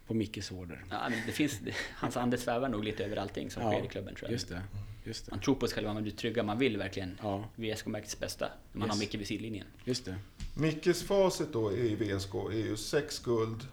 [0.07, 0.85] På Mickes order.
[0.91, 1.61] Ja, men det finns,
[1.95, 4.33] hans ande svävar nog lite över allting som sker i klubben tror jag.
[4.33, 4.63] Just det.
[5.05, 5.31] Just det.
[5.31, 8.49] Man tror på sig själv, man blir trygga, man vill verkligen Ja, VSK-märkets bästa.
[8.73, 8.95] När man Yes.
[8.97, 9.67] har Micke vid sidlinjen.
[9.85, 10.17] just det.
[10.57, 13.67] Mickes facit då i VSK är ju sex guld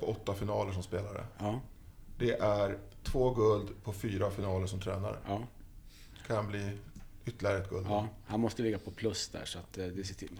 [0.00, 1.24] på åtta finaler som spelare.
[1.38, 1.60] Ja,
[2.18, 5.16] Det är två guld på fyra finaler som tränare.
[5.26, 5.42] ja,
[6.26, 6.70] Kan bli
[7.26, 7.86] ytterligare ett guld.
[7.88, 8.08] ja.
[8.26, 10.30] Han måste ligga på plus där så att eh, det ser till,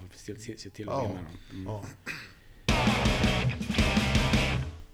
[0.58, 1.26] ser till, att vinna dem.
[1.68, 1.80] Mm.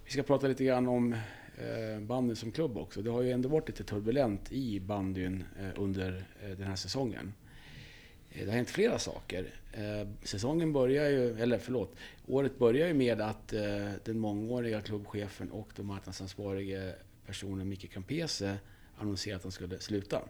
[0.04, 3.02] Vi ska prata lite grann om eh, bandyn som klubb också.
[3.02, 7.34] Det har ju ändå varit lite turbulent i bandyn eh, under eh, den här säsongen.
[8.34, 9.46] Eh, det har hänt flera saker.
[9.72, 15.50] Eh, säsongen börjar ju, eller förlåt, året börjar ju med att eh, den mångåriga klubbchefen
[15.50, 16.94] och den marknadsansvarige
[17.26, 18.58] personen Micke Campese
[18.98, 20.22] annonserade att han skulle sluta.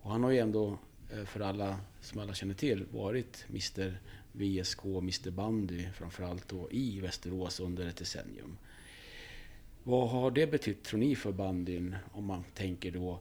[0.00, 0.78] Och han har ju ändå,
[1.26, 3.98] för alla som alla känner till, varit Mr
[4.32, 8.56] VSK, Mr Bandy framförallt då i Västerås under ett decennium.
[9.82, 11.96] Vad har det betytt, tror ni, för bandyn?
[12.12, 13.20] Om man tänker då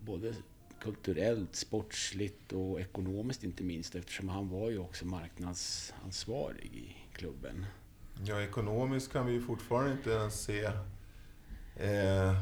[0.00, 0.34] både
[0.80, 7.66] kulturellt, sportsligt och ekonomiskt inte minst eftersom han var ju också marknadsansvarig i klubben.
[8.24, 10.64] Ja, ekonomiskt kan vi ju fortfarande inte ens se
[11.76, 12.36] eh,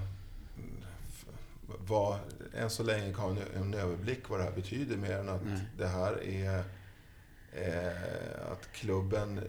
[1.66, 2.18] vad,
[2.54, 5.66] än så länge kan vi en, överblick vad det här betyder mer än att Nej.
[5.78, 6.64] det här är
[7.52, 9.40] eh, att klubben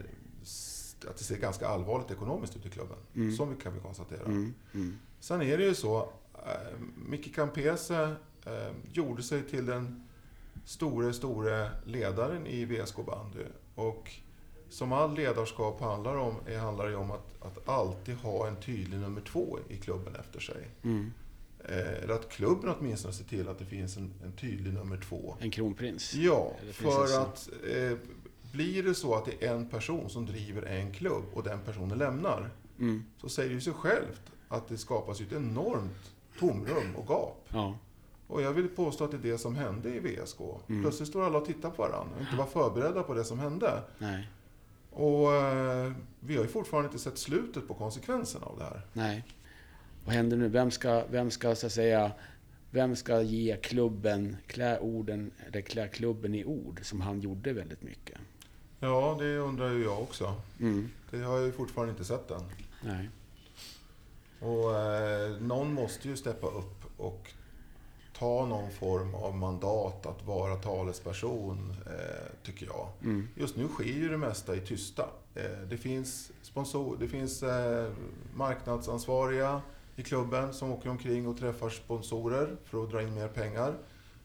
[1.08, 2.98] att det ser ganska allvarligt ekonomiskt ut i klubben.
[3.16, 3.36] Mm.
[3.36, 4.26] Som vi kan vi konstatera.
[4.26, 8.16] Mm, mm, Sen är det ju så, eh, Micke Campese
[8.46, 10.04] eh, gjorde sig till den
[10.66, 13.44] store, store ledaren i VSK bandy.
[13.76, 14.12] Och
[14.70, 19.00] som all ledarskap handlar om, är, handlar det om att, att alltid ha en tydlig
[19.00, 20.68] nummer två i klubben efter sig.
[20.84, 21.12] mm.
[21.66, 25.36] Eh, eller att klubben åtminstone ser till att det finns en, en tydlig nummer två.
[25.40, 26.14] En kronprins.
[26.14, 27.98] Ja, för att eh,
[28.52, 31.98] blir det så att det är en person som driver en klubb och den personen
[31.98, 37.48] lämnar, Mm, så säger det sig självt att det skapas ett enormt tomrum och gap.
[37.50, 37.78] ja,
[38.30, 40.40] Och jag vill påstå att det är det som hände i VSK.
[40.70, 40.82] Mm.
[40.82, 43.82] Plötsligt står alla och tittar på varandra och inte var förberedda på det som hände.
[43.98, 44.28] nej,
[44.92, 48.82] Och eh, vi har ju fortfarande inte sett slutet på konsekvenserna av det här.
[48.94, 49.24] nej.
[50.06, 50.48] Vad händer nu?
[50.48, 52.12] Vem ska, vem ska så att säga,
[52.72, 57.82] vem ska ge klubben, klä orden, eller klä klubben i ord, som han gjorde väldigt
[57.84, 58.18] mycket?
[58.80, 60.34] Ja, det undrar ju jag också.
[60.60, 62.42] Mm, Det har jag ju fortfarande inte sett än.
[62.84, 63.10] nej.
[64.40, 67.32] Och eh, någon måste ju steppa upp och
[68.20, 72.88] ta någon form av mandat att vara talesperson, eh, tycker jag.
[73.04, 75.10] Mm, Just nu sker ju det mesta i tysta.
[75.36, 77.92] Eh, det finns, sponsor, det finns eh,
[78.36, 79.62] marknadsansvariga
[79.96, 83.74] i klubben som åker omkring och träffar sponsorer för att dra in mer pengar.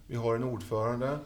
[0.06, 1.18] Vi har en ordförande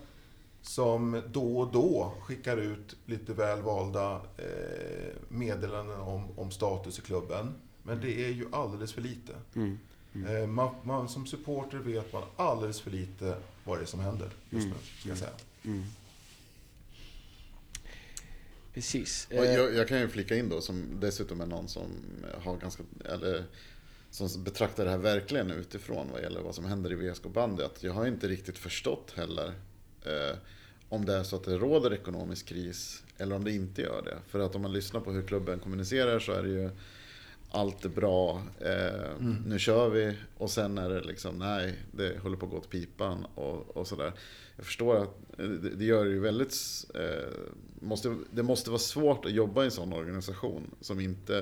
[0.63, 7.03] som då och då skickar ut lite väl valda eh, meddelanden om, om status i
[7.03, 7.55] klubben.
[7.83, 9.33] Men det är ju alldeles för lite.
[9.55, 9.79] mm,
[10.15, 14.31] Eh, man, man, som supporter vet man alldeles för lite vad det är som händer
[14.51, 14.77] just Mm.
[14.79, 15.31] nu, ska jag säga.
[15.65, 15.85] mm.
[18.75, 19.27] Precis.
[19.31, 21.91] Och Eh, jag, jag kan ju flika in då, som dessutom är någon som
[22.43, 23.45] har ganska, eller
[24.11, 27.63] som betraktar det här verkligen utifrån vad gäller vad som händer i VSK bandy.
[27.63, 29.53] Att jag har inte riktigt förstått heller
[30.05, 30.37] eh,
[30.89, 34.19] om det är så att det råder ekonomisk kris eller om det inte gör det.
[34.29, 36.71] För att om man lyssnar på hur klubben kommunicerar så är det ju
[37.51, 42.37] allt är bra, eh, nu kör vi och sen är det liksom nej, det håller
[42.37, 44.13] på att gå åt pipan och, och sådär.
[44.57, 46.55] Jag förstår att eh, det, det gör det ju väldigt,
[46.95, 47.29] eh,
[47.81, 51.39] måste, det måste vara svårt att jobba i en sån organisation som inte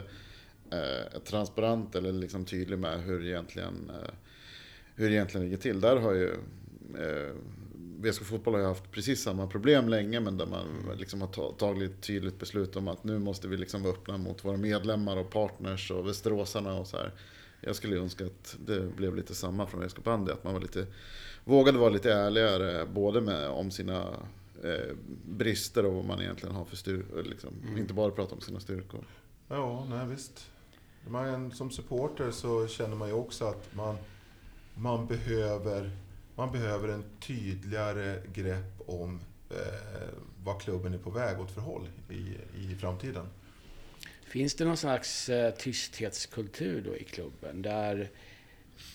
[0.70, 4.10] eh, är transparent eller liksom tydlig med hur egentligen, eh,
[4.94, 5.80] hur det egentligen ligger till.
[5.80, 6.30] Där har ju
[6.98, 7.34] eh,
[8.10, 10.66] VSK Fotboll har ju haft precis samma problem länge men där man
[10.98, 14.18] liksom har ta- tagit ett tydligt beslut om att nu måste vi liksom vara öppna
[14.18, 17.12] mot våra medlemmar och partners och västeråsarna och så här.
[17.60, 20.86] Jag skulle önska att det blev lite samma från VSK Bandy, att man var lite,
[21.44, 24.02] vågade vara lite ärligare både med, om sina
[24.64, 24.94] eh,
[25.24, 27.22] brister och vad man egentligen har för styrkor.
[27.22, 27.50] Liksom.
[27.78, 29.04] Inte bara prata om sina styrkor.
[29.48, 30.50] Ja, nej visst.
[31.08, 33.96] Man, som supporter så känner man ju också att man,
[34.74, 35.90] man, behöver,
[36.36, 39.20] man behöver en tydligare grepp om
[39.50, 39.56] eh,
[40.44, 43.26] vad klubben är på väg åt för håll i, i framtiden.
[44.26, 47.62] Finns det någon slags eh, tysthetskultur då i klubben?
[47.62, 48.10] Där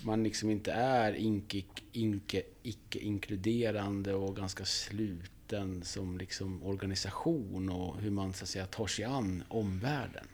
[0.03, 8.11] man liksom inte är inke, inke, icke-inkluderande och ganska sluten som liksom organisation och hur
[8.11, 10.27] man så att säga tar sig an omvärlden.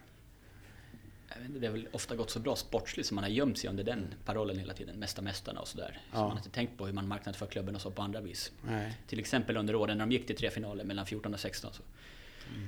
[1.46, 3.84] Inte, det har väl ofta gått så bra sportsligt så man har gömt sig under
[3.84, 4.96] den parollen hela tiden.
[5.00, 6.02] Mästa mästarna och sådär.
[6.12, 6.22] Så Ja.
[6.22, 8.52] man har inte tänkt på hur man marknadsför klubben och så på andra vis.
[8.62, 8.98] Nej.
[9.08, 11.82] Till exempel under åren när de gick till tre finaler mellan 14 och 16 så,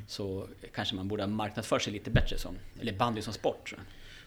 [0.07, 3.70] så kanske man borde ha marknadsfört sig lite bättre som, eller bandy som sport.
[3.70, 3.76] Så.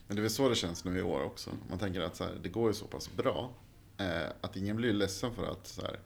[0.07, 1.51] Men det är väl så det känns nu i år också.
[1.71, 3.51] Man tänker att så här, det går ju så pass bra
[3.99, 5.99] eh, att ingen blir ledsen för att så här,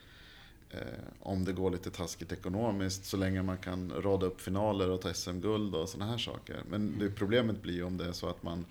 [1.21, 5.15] om det går lite taskigt ekonomiskt så länge man kan rada upp finaler och ta
[5.15, 6.63] SM-guld och sådana här saker.
[6.69, 8.65] Men det, problemet blir ju om det är så att man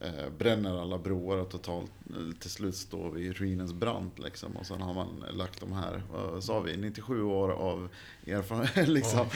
[0.00, 4.56] eh, bränner alla broar och totalt eh, till slut står vid ruinens brant liksom.
[4.56, 7.88] Och sen har man lagt de här, vad sa vi, 97 år av
[8.26, 9.26] erfarenhet, liksom,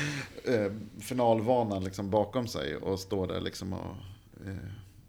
[0.44, 3.96] eh, finalvana liksom bakom sig och står där liksom och
[4.46, 4.56] eh,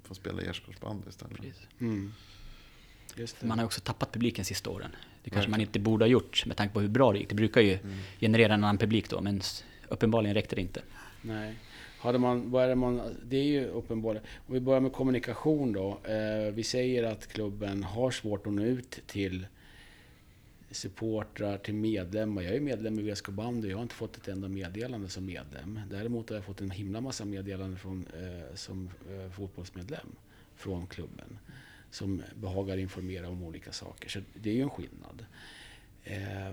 [0.03, 1.37] får spela gärdsgårdsband istället.
[1.37, 1.67] Precis.
[1.79, 2.13] Mm.
[3.15, 3.47] Just det.
[3.47, 4.91] Man har också tappat publiken sista åren.
[5.23, 7.29] Det kanske man inte borde ha gjort med tanke på hur bra det gick.
[7.29, 7.97] Det brukar ju Mm.
[8.19, 9.41] generera en annan publik då, men
[9.87, 10.81] uppenbarligen räckte det inte.
[11.21, 11.55] Nej.
[11.99, 14.27] Hade man, vad är det, man, det är ju uppenbarligen...
[14.47, 15.99] Om vi börjar med kommunikation då.
[16.03, 19.45] Eh, vi säger att klubben har svårt att nå ut till
[20.71, 22.41] supportrar, till medlemmar.
[22.41, 25.79] Jag är medlem i VSK Bandy jag har inte fått ett enda meddelande som medlem.
[25.89, 30.07] Däremot har jag fått en himla massa meddelanden från, eh, som eh, fotbollsmedlem
[30.55, 31.37] från klubben.
[31.91, 34.09] Som behagar informera om olika saker.
[34.09, 35.25] Så det är ju en skillnad.
[36.03, 36.51] Eh,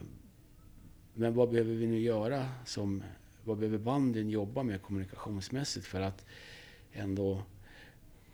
[1.14, 3.02] men vad behöver vi nu göra som
[3.44, 6.24] vad behöver banden jobba med kommunikationsmässigt för att
[6.92, 7.42] ändå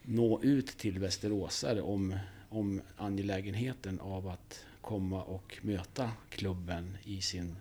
[0.02, 7.56] nå ut till västeråsare om, om angelägenheten av att komma och möta klubben i sin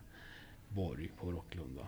[0.69, 1.87] borg på Rocklunda?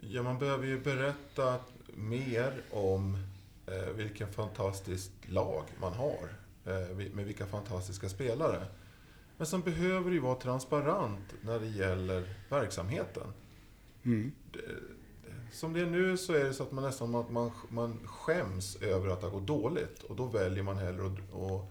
[0.00, 1.60] Ja, man behöver ju berätta
[1.94, 3.18] mer om
[3.66, 6.43] eh, vilken fantastiskt lag man har.
[6.66, 8.66] Eh, med vilka fantastiska spelare.
[9.36, 13.32] Men sen behöver ju vara transparent när det gäller verksamheten.
[14.04, 14.32] Mm.
[15.52, 18.76] Som det är nu så är det så att man nästan att man, man skäms
[18.76, 20.02] över att det gått dåligt.
[20.02, 21.70] Och då väljer man hellre att, att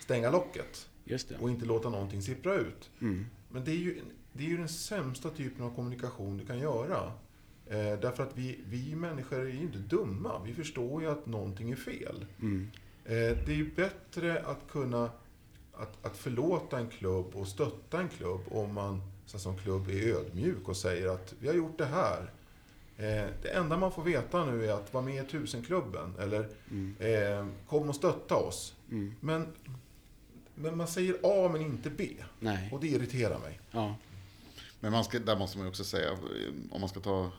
[0.00, 0.88] stänga locket
[1.40, 2.90] och inte låta någonting sippra ut.
[3.00, 3.26] Mm.
[3.48, 7.12] Men det är ju, det är ju den sämsta typen av kommunikation du kan göra.
[7.66, 10.42] Eh, därför att vi, vi människor är ju inte dumma.
[10.44, 12.26] Vi förstår ju att någonting är fel.
[12.40, 12.70] Mm.
[13.04, 13.12] Eh,
[13.46, 15.10] det är ju bättre att kunna
[15.72, 20.14] att, att förlåta en klubb och stötta en klubb om man så som klubb är
[20.14, 22.30] ödmjuk och säger att vi har gjort det här.
[22.96, 26.94] Eh, det enda man får veta nu är att vara med i tusenklubben eller Mm.
[26.98, 28.74] eh, kom och stötta oss.
[28.90, 29.14] Mm.
[29.20, 29.46] Men,
[30.54, 32.08] men man säger A men inte B.
[32.40, 32.68] Nej.
[32.72, 33.60] Och det irriterar mig.
[33.70, 33.96] Ja.
[34.80, 36.10] Men man ska, där måste man ju också säga,
[36.70, 37.30] om man ska ta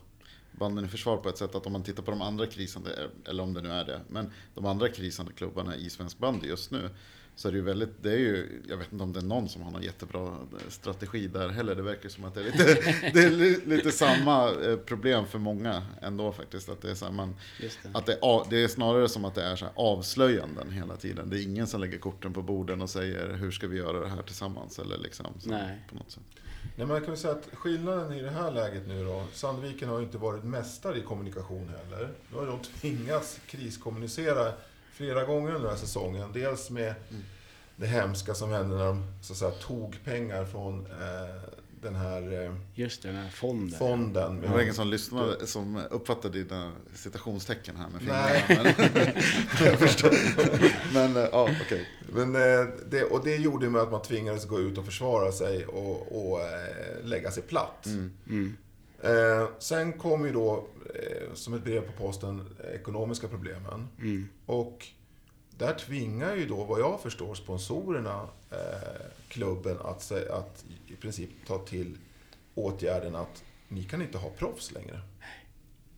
[0.58, 3.44] banden i försvar på ett sätt, att om man tittar på de andra krisande, eller
[3.44, 6.90] om det nu är det, men de andra krisande klubbarna i svensk bandy just nu,
[7.36, 9.50] så är det ju väldigt, det är ju, jag vet inte om det är någon
[9.50, 10.38] som har någon jättebra
[10.70, 11.76] strategi där heller.
[11.76, 12.64] Det verkar som att det är lite,
[13.14, 16.70] det är li- lite samma eh, problem för många ändå faktiskt.
[16.70, 17.90] Att det är, så här, man, det.
[17.94, 21.30] att det, det är snarare som att det är så avslöjanden hela tiden.
[21.30, 24.08] Det är ingen som lägger korten på borden och säger hur ska vi göra det
[24.10, 24.80] här tillsammans?
[24.80, 25.50] Eller liksom, så,
[25.90, 26.24] på något sätt.
[26.78, 29.24] Nej, men jag kan säga att skillnaden i det här läget nu då.
[29.34, 32.10] Sandviken har ju inte varit mästare i kommunikation heller.
[32.32, 34.54] Nu har de tvingats kriskommunicera
[34.92, 36.32] flera gånger under den här säsongen.
[36.34, 36.96] Dels med
[37.76, 41.55] det hemska som hände när de så att säga, tog pengar från eh,
[41.86, 43.80] den här eh, Just det, den här fonden.
[43.80, 44.42] fonden.
[44.42, 48.24] Det var ingen som lyssnade som uppfattade dina citationstecken här med fingrarna.
[48.24, 48.46] Nej.
[48.48, 50.14] Men, jag förstår.
[50.94, 51.88] Men eh, ja, okej.
[52.14, 55.66] Men, eh, det, och det gjorde med att man tvingades gå ut och försvara sig
[55.66, 56.40] och, och
[57.04, 57.86] lägga sig platt.
[57.86, 58.58] Mm.
[59.06, 63.88] Eh, sen kom ju då, eh, som ett brev på posten, ekonomiska problemen.
[64.02, 64.30] Mm.
[64.46, 64.88] Och
[65.58, 71.58] där tvingar ju då, vad jag förstår, sponsorerna eh, klubben att, att i princip ta
[71.58, 71.98] till
[72.56, 75.02] åtgärden att ni kan inte ha proffs längre.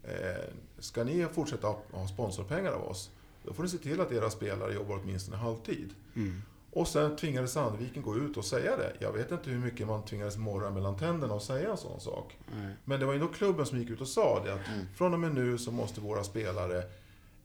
[0.03, 3.11] Eh, ska ni fortsätta ha, sponsorpengar av oss,
[3.43, 5.93] då får ni se till att era spelare jobbar åtminstone halvtid.
[6.15, 6.41] Mm.
[6.71, 8.93] Och sen tvingades Sandviken gå ut och säga det.
[8.99, 12.37] Jag vet inte hur mycket man tvingades morra mellan tänderna och säga en sån sak.
[12.55, 12.73] Nej.
[12.85, 14.59] Men det var ändå klubben som gick ut och sa det att
[14.95, 16.83] från och med nu så måste våra spelare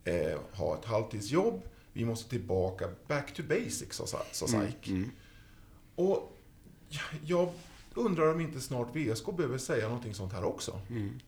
[0.04, 1.62] eh, ha ett halvtidsjobb.
[1.92, 4.88] Vi måste tillbaka, back to basics, sa, sa SAIK.
[4.88, 5.10] Mm.
[5.94, 6.36] Och
[7.24, 7.52] jag
[7.94, 10.80] undrar om inte snart VSK behöver säga någonting sånt här också.
[10.90, 11.20] Mm.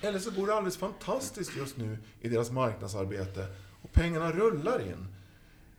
[0.00, 3.46] Eller så går det alldeles fantastiskt just nu i deras marknadsarbete
[3.82, 5.06] och pengarna rullar in.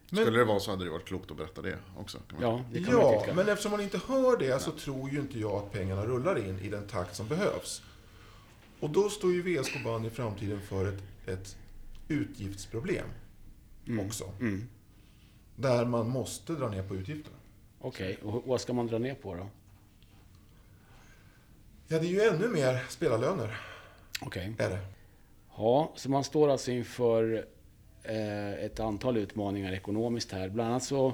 [0.09, 2.17] Men- Skulle det vara så hade det varit klokt att berätta det också.
[2.29, 3.33] Kan man Ja, det kan man Ja, tycka.
[3.35, 6.59] men eftersom man inte hör det så tror ju inte jag att pengarna rullar in
[6.59, 7.81] i den takt som behövs.
[8.79, 11.57] Och då står ju VSK Band i framtiden för ett, ett
[12.07, 13.07] utgiftsproblem
[13.87, 14.31] också.
[14.39, 14.69] Mm.
[15.55, 17.37] Där man måste dra ner på utgifterna.
[17.79, 19.47] Okej, och vad ska man dra ner på då?
[21.87, 23.57] Ja, det är ju ännu mer spelarlöner,
[24.21, 24.53] Okej.
[24.59, 24.79] är det.
[25.57, 27.45] Ja, så man står alltså inför
[28.03, 30.49] eh, ett antal utmaningar ekonomiskt här.
[30.49, 31.13] Bland annat så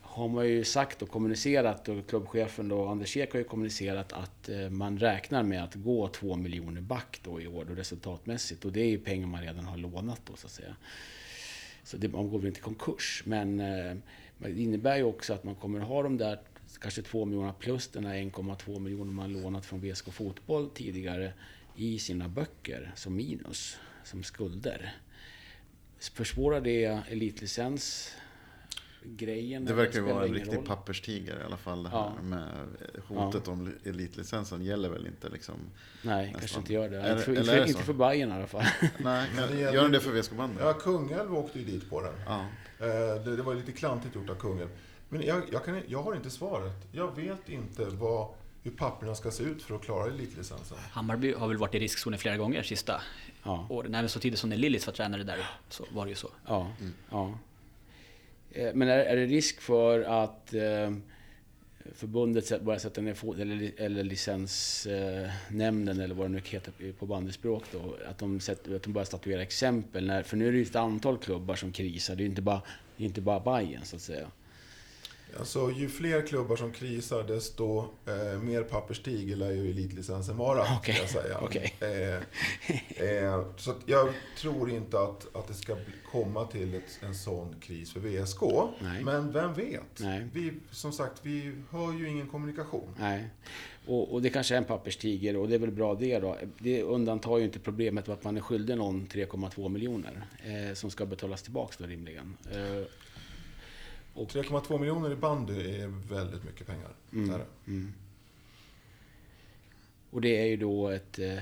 [0.00, 4.48] har man ju sagt och kommunicerat och klubbchefen då, Anders Ek har ju kommunicerat att
[4.48, 8.64] eh, man räknar med att gå två miljoner back då i år då resultatmässigt.
[8.64, 10.76] Och det är ju pengar man redan har lånat då så att säga.
[11.84, 13.22] Så det, man går väl inte i konkurs.
[13.26, 13.96] Men eh,
[14.38, 16.38] det innebär ju också att man kommer ha de där
[16.80, 21.32] kanske 2 miljoner plus den här 1,2 miljoner man lånat från VSK Fotboll tidigare
[21.76, 24.94] i sina böcker som minus, som skulder.
[25.98, 28.14] Försvårar det elitlicens
[29.04, 29.64] grejen?
[29.64, 30.64] Det verkar ju vara en riktig roll?
[30.66, 31.82] papperstiger i alla fall.
[31.82, 32.22] Det här Ja.
[32.22, 32.48] med
[33.08, 35.54] hotet om elitlicensen gäller väl inte liksom.
[36.02, 36.40] Nej, nästan.
[36.40, 37.00] kanske inte gör det.
[37.00, 37.86] Är- inte för, eller inte är för, det inte så?
[37.86, 38.64] för Bayern i alla fall.
[38.98, 40.58] Nej, kan, gäller- gör den det för VSK bandet?
[40.64, 42.12] Ja, Kungälv åkte ju dit på den.
[42.26, 42.40] Ja.
[42.78, 44.68] Eh, Det, det var lite klantigt gjort av Kungälv.
[45.08, 46.72] Men jag, jag, kan, jag har inte svaret.
[46.92, 48.28] Jag vet inte vad,
[48.62, 50.78] hur papperna ska se ut för att klara elitlicensen.
[50.90, 53.02] Hammarby har väl varit i riskzonen flera gånger sista
[53.42, 53.66] Ja.
[53.70, 53.94] åren.
[53.94, 56.28] Även så tidigt som när Lillis var tränare där så var det ju så.
[56.46, 56.72] Ja,
[57.10, 57.38] ja.
[58.54, 60.92] Eh, men är, är det risk för att eh,
[61.94, 67.64] förbundet börjar sätta ner fot, eller, eller licensnämnden eller vad det nu heter på bandyspråk,
[67.72, 70.06] då, att de, sätter, att de börjar statuera exempel.
[70.06, 72.42] När, för nu är det ju ett antal klubbar som krisar, det är ju inte
[72.42, 72.62] bara,
[72.96, 74.26] inte bara Bayern så att säga.
[75.38, 80.64] Alltså, ju fler klubbar som krisar, desto eh, mer papperstig lär ju elitlicensen vara.
[80.82, 81.38] Ska jag säga.
[81.42, 81.74] okej.
[81.80, 84.08] Eh, eh, så jag
[84.38, 85.76] tror inte att, att det ska
[86.12, 88.42] komma till ett, en sån kris för VSK.
[88.80, 89.04] Nej.
[89.04, 90.00] Men vem vet?
[90.00, 90.28] Nej.
[90.32, 92.94] Vi, som sagt, vi hör ju ingen kommunikation.
[92.98, 93.28] Nej.
[93.86, 96.36] Och, och det kanske är en papperstiger och det är väl bra det då.
[96.58, 100.90] Det undantar ju inte problemet med att man är skyldig någon 3,2 miljoner eh, som
[100.90, 102.36] ska betalas tillbaks då rimligen.
[102.52, 102.86] Eh,
[104.14, 106.90] 3,2 miljoner i bandy är väldigt mycket pengar.
[107.12, 107.28] Mm.
[107.28, 107.44] Det.
[107.66, 107.92] Mm.
[110.10, 111.18] Och det är ju då ett...
[111.18, 111.38] eh,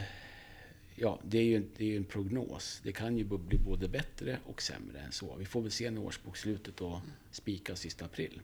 [1.02, 2.80] Ja, det är ju det är en prognos.
[2.84, 5.34] Det kan ju bli både bättre och sämre än så.
[5.38, 6.98] Vi får väl se när årsbokslutet och
[7.30, 8.40] spikas sista april.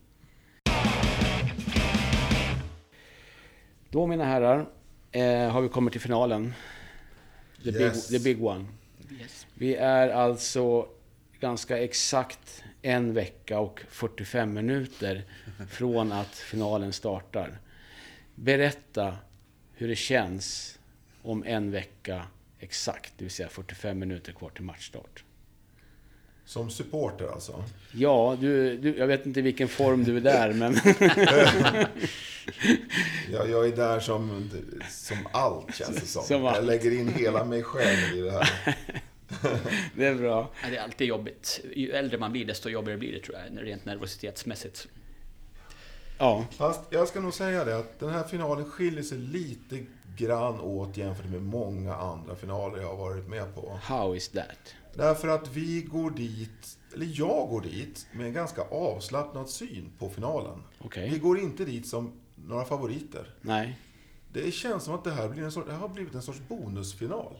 [3.90, 4.68] Då mina herrar,
[5.12, 6.54] eh, har vi kommit till finalen.
[7.64, 8.08] The, Yes.
[8.10, 8.64] big, the big one.
[9.54, 10.88] Vi är alltså
[11.40, 15.24] ganska exakt en vecka och 45 minuter
[15.70, 17.58] från att finalen startar.
[18.34, 19.16] Berätta
[19.74, 20.78] hur det känns
[21.22, 22.26] om en vecka
[22.60, 25.24] exakt, det vill säga 45 minuter kvar till matchstart.
[26.44, 27.64] Som supporter alltså.
[27.92, 30.74] Ja, du, du, jag vet inte i vilken form du är där, men
[33.32, 34.50] Jag, jag är där som,
[34.90, 36.22] som allt känns det som.
[36.22, 36.44] Som.
[36.44, 38.76] Jag lägger in hela mig själv i det här.
[39.96, 40.50] det är bra.
[40.62, 41.60] Ja, det är alltid jobbigt.
[41.76, 44.88] Ju äldre man blir desto jobbigare blir det tror jag, rent nervositetsmässigt.
[46.18, 49.84] Ja, Fast jag ska nog säga det att den här finalen skiljer sig lite
[50.16, 53.78] grann åt jämfört med många andra finaler jag har varit med på.
[53.82, 54.74] how is that?
[54.94, 60.10] Därför att vi går dit, eller jag går dit, med en ganska avslappnad syn på
[60.10, 60.62] finalen.
[60.78, 61.10] Okej.
[61.10, 63.34] Vi går inte dit som några favoriter.
[63.40, 63.78] Nej.
[64.32, 66.40] Det känns som att det här, blir en sorts, det här har blivit en sorts
[66.48, 67.32] bonusfinal.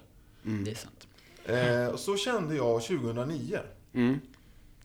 [0.44, 0.64] Mm.
[0.64, 1.08] Det är sant.
[1.48, 3.58] Eh, och så kände jag 2009.
[3.94, 4.20] Mm.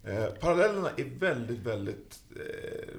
[0.03, 2.19] Eh, parallellerna är väldigt, väldigt...
[2.35, 2.37] Eh,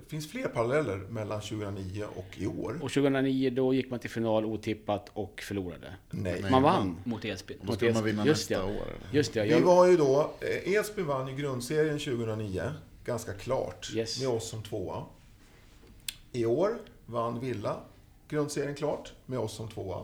[0.05, 2.73] det finns fler paralleller mellan 2009 och i år.
[2.83, 5.93] Och 2009 då gick man till final otippat och förlorade.
[6.11, 6.45] Nej.
[6.51, 6.97] Man vann.
[7.05, 7.59] Mot Edsbyn.
[7.63, 8.73] Då skulle man vinna Just nästa det.
[8.73, 8.83] år.
[8.83, 8.97] Eller?
[9.13, 10.31] Just det, Vi jag, var ju då...
[10.41, 12.63] Eh, Edsbyn vann ju grundserien 2009,
[13.05, 14.21] ganska klart, Yes.
[14.21, 15.05] med oss som tvåa.
[16.33, 17.77] I år vann Villa
[18.29, 20.03] grundserien klart, med oss som tvåa.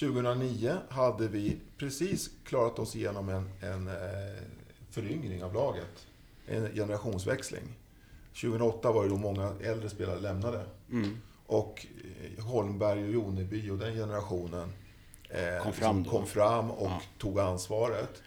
[0.00, 4.42] 2009 hade vi precis klarat oss igenom en, en eh,
[4.90, 6.06] föryngring av laget.
[6.46, 7.62] En generationsväxling.
[8.40, 10.64] 2008 var det då många äldre spelare lämnade.
[10.90, 11.86] mm, Och
[12.38, 14.72] eh, Holmberg och Joneby och den generationen
[15.28, 16.10] eh, Kom fram som då.
[16.10, 17.00] kom fram och Ja.
[17.18, 18.22] tog ansvaret.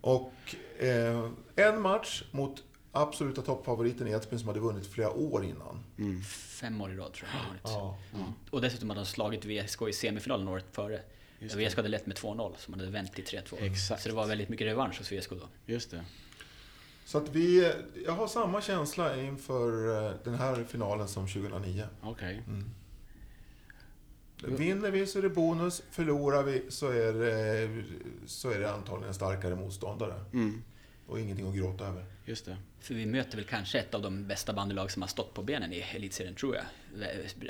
[0.00, 0.32] Och
[0.78, 2.62] eh, en match mot
[3.02, 5.84] absoluta toppfavoriten Edsbyn som hade vunnit flera år innan.
[5.98, 6.22] mm.
[6.22, 7.98] Fem år i rad tror jag det har varit.
[8.12, 8.32] Ja.
[8.50, 11.00] Och dessutom hade de slagit VSK i semifinalen året före.
[11.40, 13.56] VSK hade lett med 2-0, som hade vänt till 3-2.
[13.60, 14.02] Exakt.
[14.02, 15.48] Så det var väldigt mycket revansch hos VSK då.
[15.66, 16.04] Just det.
[17.04, 17.72] Så att vi,
[18.06, 21.84] jag har samma känsla inför eh, den här finalen som 2009.
[22.02, 22.42] Okej.
[24.44, 27.84] Vinner vi så är det bonus, förlorar vi så är det,
[28.26, 30.14] så är det antagligen en starkare motståndare.
[30.32, 30.62] Mm,
[31.06, 32.04] Och ingenting att gråta över.
[32.24, 32.56] just det.
[32.80, 35.72] För vi möter väl kanske ett av de bästa bandylag som har stått på benen
[35.72, 36.64] i elitserien, tror jag.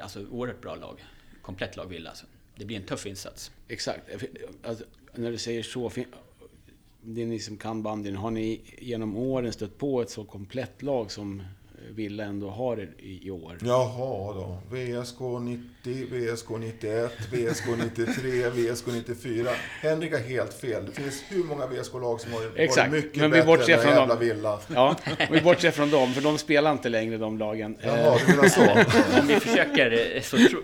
[0.00, 1.04] Alltså oerhört bra lag.
[1.42, 2.10] Komplett lag Villa.
[2.10, 2.26] Alltså.
[2.56, 3.50] Det blir en tuff insats.
[3.68, 4.02] Exakt.
[4.62, 4.84] Alltså,
[5.14, 6.06] när du säger så, fin-
[7.02, 10.82] det är ni som kan bandyn, har ni genom åren stött på ett så komplett
[10.82, 11.42] lag som
[11.90, 13.58] Villa ändå har i, i år?
[13.62, 14.76] Jaha då.
[14.76, 17.64] VSK 90, VSK 91, VSK
[17.96, 19.50] 93, VSK 94.
[19.80, 20.86] Henrik har helt fel.
[20.86, 23.78] Det finns hur många VSK-lag som har varit Exakt, mycket men vi bättre än den
[23.78, 24.18] från jävla dem.
[24.18, 24.60] Villa.
[24.74, 24.96] Ja,
[25.30, 27.76] vi bortser från dem, för de spelar inte längre de lagen.
[27.82, 29.20] Jaha, du menar så?
[29.20, 30.60] Om vi försöker eh, så tro,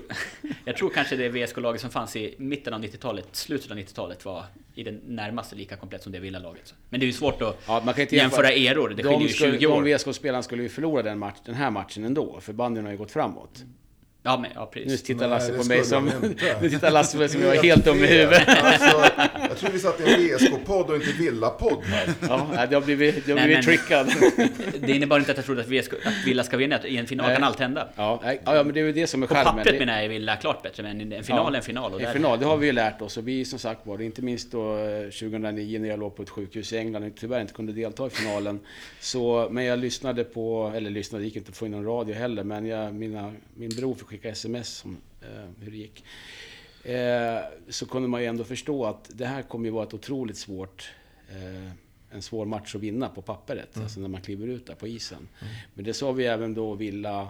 [0.64, 4.45] Jag tror kanske det VSK-laget som fanns i mitten av 90-talet, slutet av 90-talet var
[4.75, 6.75] i det närmaste lika komplett som det Villa-laget.
[6.89, 9.29] Men det är ju svårt att Ja, man kan inte jämföra eror, det skiljer ju
[9.29, 9.83] skulle, 20 år.
[9.83, 12.99] de VSK-spelarna skulle ju förlora den, match, den här matchen ändå, för bandyn har ju
[12.99, 13.62] gått framåt.
[14.25, 15.03] Ja, men, ja Nu precis.
[15.03, 16.11] tittar Nej, Lasse på mig som...
[16.62, 18.49] Nu tittar Lasse på mig som jag är Helt dum i huvudet.
[18.49, 19.11] Alltså,
[19.49, 22.09] jag tror vi satt i en VSK-podd och inte Villa-podd här.
[22.29, 24.49] Ja, det har blivit, det har Nej, blivit men- trickad.
[24.87, 26.87] Det innebar inte att jag trodde att, VSK, att Villa ska vinna.
[26.87, 27.37] I en final Nej.
[27.37, 27.89] kan allt hända.
[27.97, 29.55] Ja, ja, men det är ju det som är På skärmen.
[29.57, 31.93] pappret menar jag är Villa klart bättre, men en final är en final.
[31.95, 33.16] Och En där, final, det har vi ju lärt oss.
[33.16, 36.31] Och vi som sagt var, inte minst då eh, 2009 när jag låg på ett
[36.31, 38.61] sjukhus i England och tyvärr inte kunde delta i finalen.
[39.01, 42.14] Så, men jag lyssnade på, eller lyssnade, det gick inte att få in någon radio
[42.14, 46.05] heller, men jag, mina, min bror skicka sms om eh, hur det gick.
[46.85, 50.39] Eh, så kunde man ju ändå förstå att det här kommer ju vara ett otroligt
[50.39, 50.91] svårt
[51.31, 51.71] eh,
[52.11, 55.29] en svår match att vinna på pappret, alltså när man kliver ut där på isen.
[55.75, 57.29] Men det sa vi även då Villa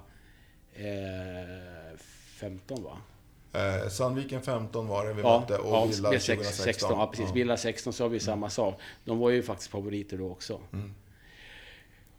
[0.74, 2.98] eh, 15 va?
[3.52, 6.64] Eh, Sandviken 15 var det vi Ja, mötte och ja, Villa det är sex- 2016.
[6.64, 7.34] 16, ja, precis.
[7.36, 8.80] Villa 16 så har vi samma sak.
[9.04, 10.60] De var ju faktiskt favoriter då också.
[10.72, 10.94] Mm.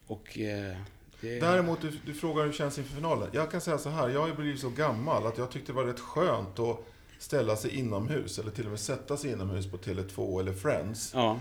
[0.08, 0.40] Och...
[0.40, 0.78] Eh,
[1.24, 3.30] det, Däremot, du, du frågar hur det känns inför finalen.
[3.32, 5.76] Jag kan säga så här, jag har ju blivit så gammal att jag tyckte det
[5.76, 6.86] var rätt skönt att
[7.20, 11.12] ställa sig inomhus, eller till och med sätta sig inomhus på Tele2 eller Friends.
[11.14, 11.40] Ja,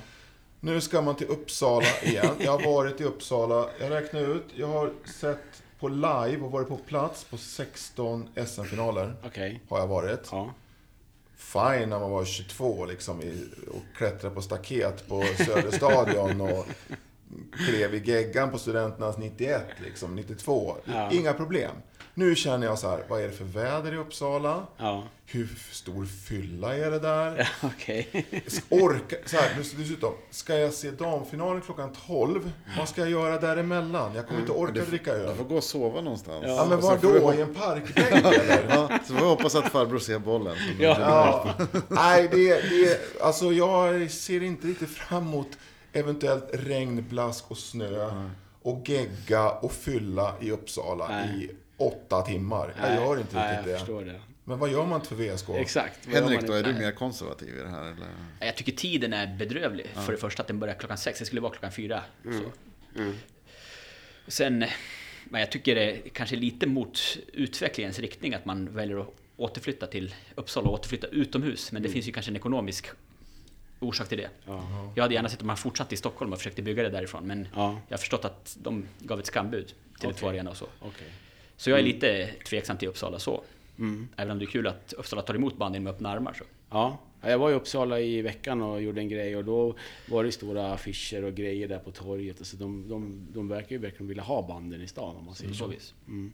[0.60, 2.34] Nu ska man till Uppsala igen.
[2.38, 3.68] Jag har varit i Uppsala.
[3.80, 4.44] Jag räknar ut.
[4.54, 9.14] Jag har sett på live och varit på plats på 16 SM-finaler.
[9.24, 9.60] okej.
[9.68, 10.28] Har jag varit.
[10.30, 10.54] Ja.
[11.36, 13.18] Fine när man var 22 liksom
[13.72, 16.66] och klättrade på staket på Söderstadion och
[17.66, 20.76] klev i geggan på Studenternas 91, liksom 92.
[20.84, 21.10] Ja.
[21.12, 21.70] Inga problem.
[22.14, 24.66] Nu känner jag så här, vad är det för väder i Uppsala?
[24.78, 27.48] Ja, Hur stor fylla är det där?
[27.62, 28.26] okej.
[28.68, 32.52] Orka, så här, dessutom, ska jag se damfinalen klockan 12?
[32.78, 34.14] Vad ska jag göra däremellan?
[34.14, 35.36] Jag kommer inte orka Du dricka Du öl.
[35.36, 36.44] får gå och sova någonstans.
[36.46, 37.26] Ja, men var vi då?
[37.26, 38.66] hop- I en parkbänk eller?
[38.68, 40.56] Ja, så får vi hoppas att farbror ser bollen.
[40.80, 40.96] Ja.
[41.00, 41.54] Ja,
[41.88, 45.48] nej, det, det, alltså jag ser inte riktigt fram emot
[45.92, 48.24] eventuellt regn, blask och snö
[48.62, 51.44] och gegga och fylla i Uppsala Nej.
[51.44, 52.74] i åtta timmar.
[52.80, 53.78] Jag gör inte Nej, riktigt jag det.
[53.78, 54.20] förstår det.
[54.44, 55.48] Men vad gör man inte för VSK?
[55.48, 56.06] Exakt.
[56.06, 57.82] Henrik då, är du mer konservativ i det här?
[57.82, 58.06] Eller?
[58.40, 59.86] Jag tycker tiden är bedrövlig.
[59.86, 62.02] För det första att den börjar klockan sex, det skulle vara klockan fyra.
[62.24, 62.30] Så.
[63.00, 63.14] Mm.
[64.28, 64.64] Sen,
[65.24, 69.86] men jag tycker det är kanske lite mot utvecklingens riktning att man väljer att återflytta
[69.86, 71.72] till Uppsala och återflytta utomhus.
[71.72, 72.86] Men det finns ju kanske en ekonomisk
[73.82, 74.30] orsak till det.
[74.46, 74.92] Ja.
[74.94, 77.26] Jag hade gärna sett att man fortsatte i Stockholm och försökte bygga det därifrån.
[77.26, 80.28] Men Ja, jag har förstått att de gav ett skambud till okay.
[80.28, 80.66] Arena och så.
[80.80, 81.06] okej.
[81.56, 83.42] Så jag är lite tveksam till Uppsala så.
[83.78, 84.08] Mm.
[84.16, 86.44] Även om det är kul att Uppsala tar emot bandyn med öppna armar så.
[86.70, 89.74] Ja, jag var i Uppsala i veckan och gjorde en grej och då
[90.08, 92.46] var det stora affischer och grejer där på torget.
[92.46, 95.52] Så de, de, de verkar ju verkligen vilja ha banden i stan om man säger
[95.52, 95.72] Så.
[96.06, 96.32] Mm.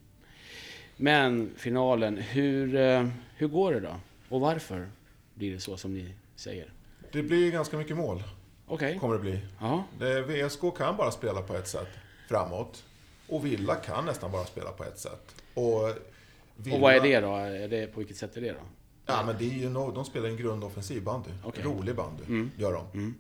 [0.97, 3.95] Men finalen, hur, eh, hur går det då?
[4.29, 4.89] Och varför
[5.35, 6.73] blir det så som ni säger?
[7.13, 8.23] Det blir ganska mycket mål.
[8.67, 8.99] Okej.
[8.99, 9.41] kommer det bli.
[9.61, 9.85] Ja.
[9.99, 11.89] Det, VSK kan bara spela på ett sätt
[12.29, 12.85] framåt.
[13.29, 15.35] Och Villa kan nästan bara spela på ett sätt.
[15.55, 15.89] Och,
[16.57, 17.35] Villa, Och vad är det då?
[17.37, 18.59] Är det, på vilket sätt är det då?
[19.07, 21.31] Ja, men det är ju no, de spelar en grundoffensiv bandy.
[21.45, 21.65] Okej.
[21.65, 22.51] Rolig bandy, Mm.
[22.57, 23.15] gör de.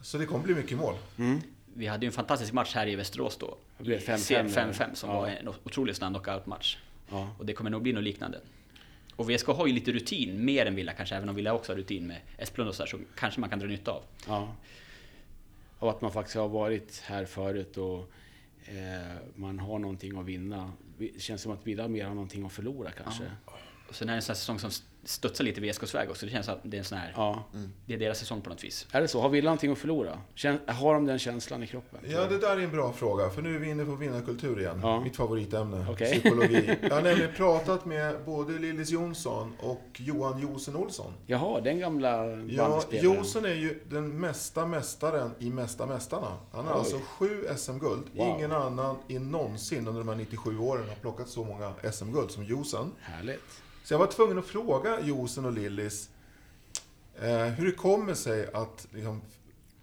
[0.00, 0.94] Så det kommer bli mycket mål.
[1.74, 3.56] Vi hade ju en fantastisk match här i Västerås då.
[3.78, 4.48] Det blev I 5-5 C- där.
[4.72, 5.20] 5-5 som Ja.
[5.20, 6.78] var en otroligt snabb knockout-match.
[7.10, 7.28] Ja.
[7.38, 8.40] Och det kommer nog bli något liknande.
[9.16, 11.76] Och VSK har ju lite rutin, mer än Villa kanske, även om Villa också har
[11.76, 14.02] rutin med Esplund och så här, så kanske man kan dra nytta av.
[14.26, 14.54] Ja.
[15.78, 18.10] Och att man faktiskt har varit här förut och
[18.64, 20.72] eh, man har någonting att vinna.
[20.98, 23.24] Det känns som att Villa mer har någonting att förlora kanske.
[23.88, 24.70] Och sen är det en sån här säsong som
[25.04, 26.26] studsar lite VSKs väg också.
[26.26, 27.44] Det känns som att det är en sån här, Ja.
[27.86, 28.86] det är deras säsong på något vis.
[28.92, 29.20] Är det så?
[29.20, 30.18] Har Villa någonting att förlora?
[30.34, 32.00] Kän, har de den känslan i kroppen?
[32.08, 34.80] Ja, det där är en bra fråga, för nu är vi inne på vinnarkultur igen.
[34.82, 35.00] Ja.
[35.00, 36.20] Mitt favoritämne, Okej.
[36.20, 36.76] psykologi.
[36.82, 41.12] Jag har nämligen pratat med både Lillis Jonsson och Johan Josen Olsson.
[41.26, 42.82] Jaha, den gamla Ja.
[42.90, 46.28] Josen är ju den mesta mästaren i Mesta Mästarna.
[46.52, 46.78] Han har Oj.
[46.78, 48.02] alltså sju SM-guld.
[48.14, 48.26] Wow.
[48.36, 52.44] Ingen annan i någonsin under de här 97 åren har plockat så många SM-guld som
[52.44, 52.92] Josen.
[53.00, 53.40] Härligt.
[53.84, 56.10] Så jag var tvungen att fråga Josen och Lillis
[57.20, 59.20] eh, hur det kommer sig att, liksom,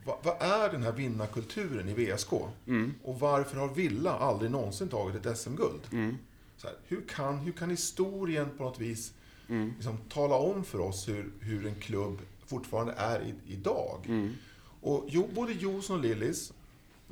[0.05, 2.33] vad, vad är den här vinnarkulturen i VSK?
[2.67, 2.93] Mm.
[3.03, 5.81] Och varför har Villa aldrig någonsin tagit ett SM-guld?
[5.91, 6.17] Mm.
[6.57, 9.13] Så här, hur, kan, hur kan historien på något vis
[9.49, 9.73] Mm.
[9.75, 13.99] liksom, tala om för oss hur, hur en klubb fortfarande är i, idag?
[14.07, 14.33] Mm.
[14.81, 16.53] Och jo, både Jonsson och Lillis,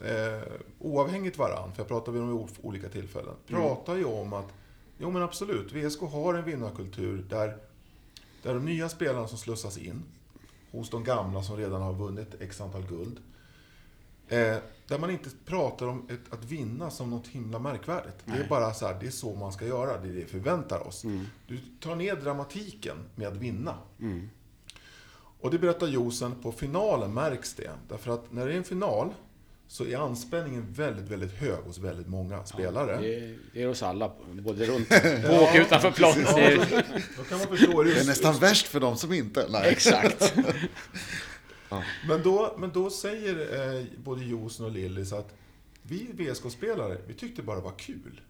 [0.03, 3.61] eh, oavhängigt varann, för jag pratar med dem vid olika tillfällen, Mm.
[3.61, 4.47] pratar ju om att,
[4.99, 7.57] jo men absolut, VSK har en vinnarkultur där,
[8.43, 10.03] där de nya spelarna som slussas in,
[10.71, 13.19] hos de gamla som redan har vunnit x antal guld,
[14.27, 18.15] eh, där man inte pratar om ett, att vinna som något himla märkvärdigt.
[18.25, 18.41] Det Nej.
[18.41, 20.87] är bara så här, det är så man ska göra, det är det vi förväntar
[20.87, 21.03] oss.
[21.03, 21.25] Mm.
[21.47, 23.75] Du tar ner dramatiken med att vinna.
[23.99, 24.29] Mm.
[25.41, 27.71] Och det berättar Josen, på finalen märks det.
[27.87, 29.13] Därför att när det är en final
[29.71, 32.97] så är anspänningen väldigt, väldigt hög hos väldigt många spelare.
[33.01, 34.89] Det, är, det är oss alla, både runt
[35.27, 36.13] på och utanför plan.
[36.25, 36.57] Ja, Det är-
[37.83, 37.99] det.
[37.99, 39.47] Är nästan värst för de som inte...
[39.49, 39.69] Nej.
[39.71, 40.33] Exakt.
[42.07, 43.35] Men då, men då säger
[43.77, 45.33] eh, både Josen och Lillis att
[45.81, 48.21] vi VSK-spelare, vi tyckte bara det var kul.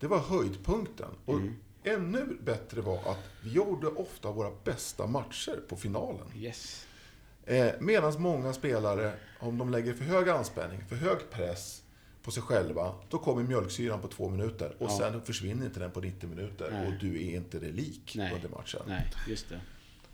[0.00, 1.10] Det var höjdpunkten.
[1.24, 1.40] Och
[1.84, 6.26] ännu bättre var att vi gjorde ofta våra bästa matcher på finalen.
[6.36, 6.86] Yes.
[7.46, 11.82] Eh, Medan många spelare, om de lägger för hög anspänning, för hög press
[12.22, 14.98] på sig själva, då kommer mjölksyran på två minuter och Ja.
[14.98, 16.86] sen försvinner inte den på 90 minuter Nej.
[16.86, 18.34] och du är inte det lik Nej.
[18.34, 18.80] under matchen.
[18.86, 19.60] Nej, just det.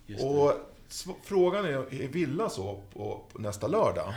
[0.07, 0.29] Just det.
[0.29, 0.53] Och
[0.89, 1.70] sv- frågan är,
[2.03, 4.14] är Villa så på, på nästa lördag?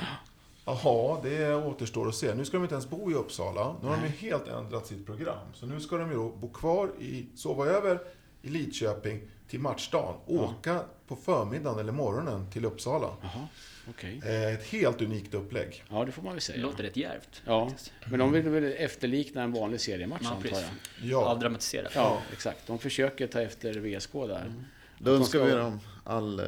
[0.65, 2.35] Jaha, det återstår att se.
[2.35, 3.75] Nu ska de inte ens bo i Uppsala.
[3.81, 5.47] Nu har de ju helt ändrat sitt program.
[5.53, 7.99] Så nu ska de ju då bo kvar i, sova över
[8.41, 10.15] i Lidköping till matchdagen.
[10.25, 13.07] Åka på förmiddagen eller morgonen till Uppsala.
[13.21, 13.47] Jaha,
[13.89, 14.21] okej.
[14.25, 15.83] Eh, Ett helt unikt upplägg.
[15.89, 16.61] Ja, det får man väl Det säga.
[16.61, 17.41] låter rätt djärvt.
[17.45, 17.91] Ja, faktiskt.
[18.07, 20.63] men de vill väl efterlikna en vanlig seriematch Ja, antar jag.
[21.03, 21.91] Ja, Avdramatiserat.
[21.95, 22.67] Ja, exakt.
[22.67, 24.27] De försöker ta efter VSK där.
[24.27, 25.79] Då Att de önskar ska- vi dem
[26.09, 26.45] all eh,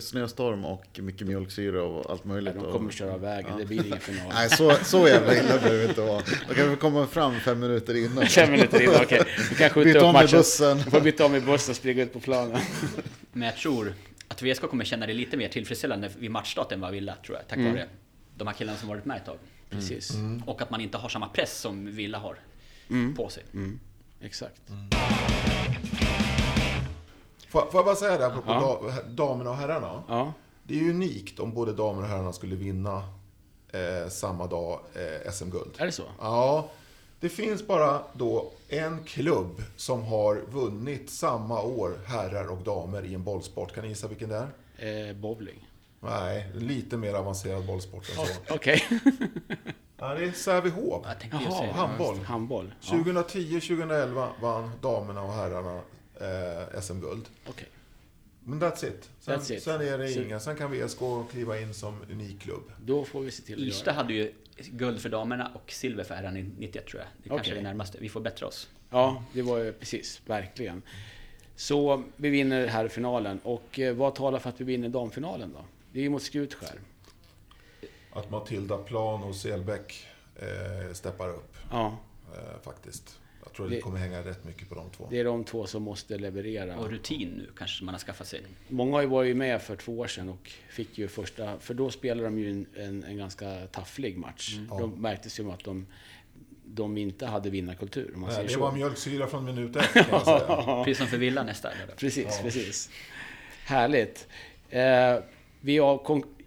[0.00, 2.54] snöstorm och mycket mjölksyra och allt Ja, möjligt.
[2.54, 3.58] de och- kommer köra vägen, Ja.
[3.58, 4.26] det blir ingen final.
[4.34, 6.22] Nej, så, så jävla illa behöver det inte vara.
[6.48, 8.26] Då kan vi komma fram fem minuter innan.
[8.36, 9.22] Fem minuter in, okej.
[9.50, 10.38] Vi kan skjuta Byta upp om i matchen.
[10.38, 10.76] bussen.
[10.76, 12.60] Vi får byta om i bussen och springa ut på planen.
[13.32, 13.94] Men jag tror
[14.28, 17.48] att VSK kommer känna det lite mer tillfredsställande vid matchstart än vad Villa, tror jag.
[17.48, 17.72] Tack Mm.
[17.72, 17.86] vare
[18.36, 19.38] de här killarna som varit med ett tag.
[19.70, 20.12] Precis.
[20.46, 22.36] Och att man inte har samma press som Villa har
[23.16, 23.42] på sig.
[23.54, 23.80] Mm.
[24.20, 24.60] Exakt.
[27.56, 28.80] Får, får jag bara säga det apropå Ja.
[28.86, 30.02] da, damerna och herrarna?
[30.08, 30.32] Ja,
[30.62, 33.02] Det är ju unikt om både damer och herrarna skulle vinna
[33.72, 35.74] eh, samma dag eh, SM-guld.
[35.78, 36.02] är det så?
[36.20, 36.68] Ja,
[37.20, 43.14] det finns bara då en klubb som har vunnit samma år, herrar och damer, i
[43.14, 43.74] en bollsport.
[43.74, 44.46] Kan ni gissa vilken det
[44.78, 45.08] är?
[45.10, 45.68] Eh, bowling.
[46.00, 48.32] Nej, lite mer avancerad bollsport än så.
[48.54, 48.82] Okej.
[49.98, 51.06] Ja, det är Sävehof.
[51.74, 52.16] Handboll.
[52.24, 52.74] Handboll.
[52.80, 55.80] Ja, 2010-2011 vann damerna och herrarna
[56.20, 57.28] eh, SM-guld.
[57.48, 57.68] okej.
[58.48, 59.10] Men that's it.
[59.20, 59.62] Sen, That's it.
[59.62, 60.40] sen är det inga.
[60.40, 60.98] Sen kan VSK
[61.30, 62.72] kliva in som unik klubb.
[62.84, 63.92] Då får vi se till att det.
[63.92, 67.08] hade ju guld för damerna och silver för herrarna i 91 tror jag.
[67.22, 67.98] Det kanske är det närmaste.
[68.00, 68.68] Vi får bättra oss.
[68.90, 70.82] Ja, det var ju precis, verkligen.
[71.56, 73.40] Så vi vinner här finalen.
[73.42, 75.64] Och eh, vad talar för att vi vinner damfinalen då?
[75.92, 76.80] Det är ju mot Skutskär.
[78.12, 80.06] Att Matilda Plan och Selbäck
[80.36, 81.98] eh, steppar upp, Ja,
[82.34, 83.18] eh, faktiskt.
[83.56, 85.06] Tror det Det- kommer hänga rätt mycket på de två.
[85.10, 86.76] det är de två som måste leverera.
[86.76, 88.42] Och rutin nu kanske man har skaffat sig.
[88.68, 91.58] Många har ju varit med för två år sedan och fick ju första...
[91.58, 94.56] För då spelade de ju en, en, en ganska tafflig match.
[94.70, 94.78] Ja.
[94.78, 95.86] De märktes ju att de,
[96.64, 98.60] de inte hade vinnarkultur, om man Nej, säger det så.
[98.60, 100.64] var mjölksyra från minut ett, kan jag säga.
[100.84, 101.68] Precis som för Villa nästa.
[101.96, 102.42] Precis, Ja.
[102.42, 102.90] precis.
[103.64, 104.28] Härligt.
[104.70, 105.16] Eh,
[105.60, 105.98] vi har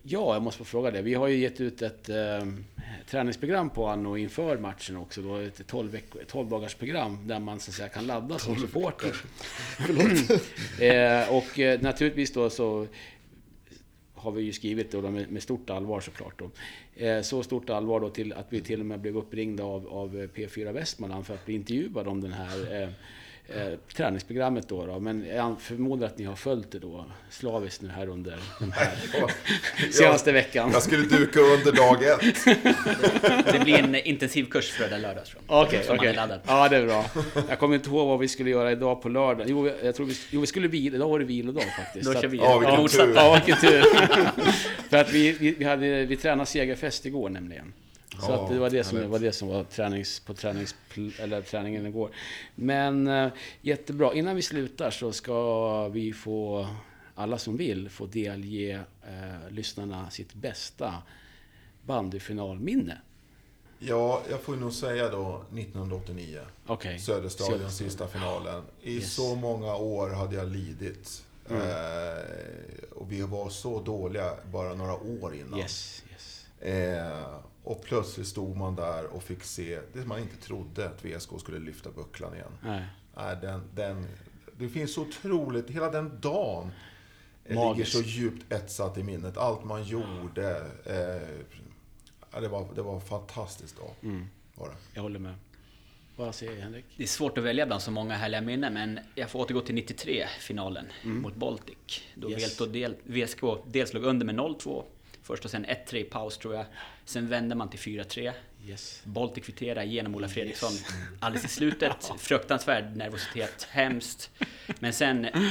[0.04, 1.02] Ja, jag måste få fråga det.
[1.02, 2.48] Vi har ju gett ut ett eh,
[3.10, 5.22] träningsprogram på Anno inför matchen också.
[5.22, 8.56] Då, ett 12, veck- 12 dagars program där man så att säga kan ladda som
[8.56, 9.16] supporter.
[10.82, 12.88] Eh, och eh, naturligtvis då så
[14.14, 16.40] har vi ju skrivit då med, med stort allvar såklart.
[16.40, 16.50] Då.
[17.06, 20.16] Eh, så stort allvar då till att vi till och med blev uppringda av, av
[20.16, 22.94] P4 Västmanland för att bli intervjuade om den här
[23.56, 25.00] eh, träningsprogrammet då, då.
[25.00, 28.92] Men jag förmodar att ni har följt det då slaviskt nu här under den här
[29.92, 30.70] senaste veckan.
[30.74, 32.46] Jag skulle duka under dag ett.
[33.54, 35.64] Det blir en intensivkurs fredag, lördag tror jag.
[35.64, 36.40] Okej, är laddad.
[36.48, 37.06] Ja, det är bra.
[37.50, 39.46] Jag kommer inte ihåg vad vi skulle göra idag på lördag.
[39.50, 40.96] Jo, jag tror vi, jo, vi skulle vila.
[40.96, 42.06] Idag var det vilodag faktiskt.
[42.14, 43.14] Då kör vi Ja, vilken tur.
[43.16, 43.82] Ja, vilken tur.
[44.90, 47.74] För att vi, vi, vi, hade, vi tränade segerfest igår nämligen.
[48.20, 50.76] Så Ja, att det var det som var, det som var tränings, på tränings,
[51.20, 52.12] eller träningen igår.
[52.56, 53.30] Men eh,
[53.62, 54.14] jättebra.
[54.14, 56.68] Innan vi slutar så ska vi få,
[57.16, 60.94] alla som vill, få delge eh, lyssnarna sitt bästa
[61.86, 62.98] bandyfinalminne.
[63.80, 66.40] Ja, jag får nog säga då 1989.
[66.66, 67.00] Okej.
[67.00, 68.64] Söderstadion, Så- sista finalen.
[68.82, 69.14] I Yes.
[69.14, 71.24] så många år hade jag lidit.
[71.50, 71.56] Eh,
[72.92, 75.60] och vi var så dåliga bara några år innan.
[75.60, 76.46] Yes, yes.
[76.62, 77.26] Eh,
[77.64, 81.60] och plötsligt stod man där och fick se det man inte trodde att VSK skulle
[81.60, 82.58] lyfta bucklan igen.
[82.64, 82.86] Nej.
[83.16, 84.08] Nej, den, den,
[84.58, 86.72] det finns så otroligt, hela den dagen
[87.50, 87.94] Magisk.
[87.94, 89.38] ligger så djupt etsat i minnet.
[89.38, 90.58] Allt man gjorde.
[90.86, 93.92] Eh, det, var, det var en fantastisk dag.
[94.04, 94.26] Mm.
[94.56, 94.76] Var det.
[94.94, 95.36] Jag håller med.
[96.16, 96.86] Vad säger Henrik?
[96.98, 99.76] Det är svårt att välja bland så många härliga minnen, men jag får återgå till
[99.76, 101.78] 93-finalen mot Baltic.
[102.16, 102.40] Då Mm.
[102.40, 102.58] Yes.
[102.58, 104.84] Del, VSK dels låg under med 0-2.
[105.24, 106.66] Först och sen 1-3 i paus tror jag.
[107.10, 108.32] Sen vände man till 4-3.
[108.68, 109.02] Yes.
[109.04, 110.72] Baltic kvitterade genom Ola Fredriksson
[111.20, 112.12] alldeles i slutet.
[112.18, 114.30] Fruktansvärd nervositet, hemskt.
[114.80, 115.42] Men sen eh,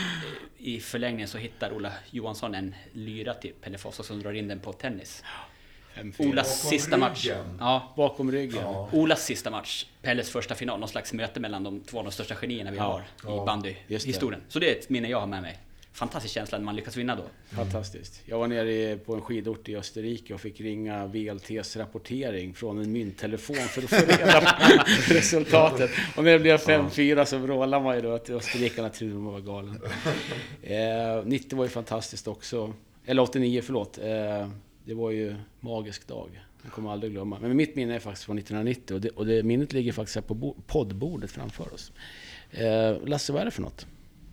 [0.59, 4.61] i förlängningen så hittar Ola Johansson en lyra till Pelle Fossa som drar in den
[4.61, 5.25] på tennis.
[5.95, 6.29] 5-4.
[6.31, 7.25] Olas Bakom sista match.
[7.25, 7.57] ryggen.
[7.61, 8.63] Ja, Bakom ryggen.
[8.63, 8.89] Ja.
[8.93, 12.71] Olas sista match, Pelles första final, någon slags möte mellan de två de största genierna
[12.71, 14.43] vi Ja, har i bandyhistorien.
[14.49, 15.59] Så det är ett minne jag har med mig.
[15.99, 17.23] Fantastisk känsla när man lyckas vinna då.
[17.57, 18.23] Fantastiskt.
[18.27, 22.93] Jag var nere på en skidort i Österrike och fick ringa VLTs rapportering från en
[22.93, 24.55] mynttelefon för att få reda på
[25.15, 25.91] resultatet.
[26.17, 29.41] Och när det blev 5-4 så vrålade man ju då att österrikarna trodde man var
[29.41, 29.81] galen.
[30.63, 32.73] Eh, 90 var ju fantastiskt också.
[33.07, 33.99] Eller 89, förlåt.
[33.99, 34.49] Eh,
[34.85, 36.41] det var ju magisk dag.
[36.63, 37.39] Jag kommer aldrig glömma.
[37.41, 40.23] Men mitt minne är faktiskt från 1990 och det, och det minnet ligger faktiskt här
[40.23, 41.93] på bo- poddbordet framför oss.
[42.51, 43.87] Eh, Lasse, vad är det för något?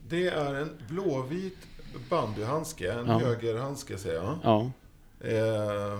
[0.09, 1.57] Det är en blåvit
[2.09, 3.19] bandyhandske, en Ja.
[3.19, 4.37] högerhandske säger jag.
[4.43, 4.71] Ja,
[5.21, 5.99] Eh,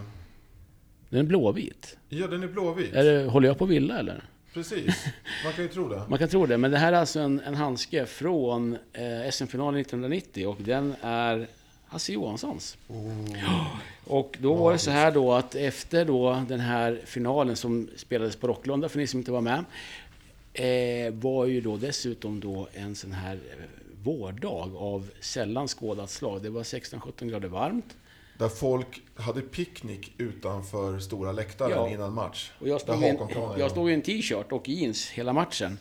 [1.10, 1.98] den är blåvit.
[2.10, 2.94] ja, den är blåvit.
[2.94, 4.24] Är det, håller jag på villa eller?
[4.54, 5.06] Precis.
[5.44, 6.02] Man kan ju tro det.
[6.10, 9.82] Man kan tro det, men det här är alltså en, en handske från eh, SM-finalen
[9.82, 11.48] 1990 och den är
[11.88, 12.78] Hasse Johanssons.
[13.42, 17.90] Ja, Och då var det så här då att efter då den här finalen som
[17.96, 19.64] spelades på Rocklunda, för ni som inte var med,
[20.54, 23.66] eh, var ju då dessutom då en sån här eh,
[24.06, 26.44] vårdag av sällan skådat slag.
[26.44, 27.98] Det var 16-17 grader varmt.
[28.38, 31.90] Där folk hade picknick utanför stora läktaren Ja.
[31.90, 32.52] innan match.
[32.60, 33.18] Och jag stod, i en,
[33.58, 35.78] jag stod i en t-shirt och jeans hela matchen.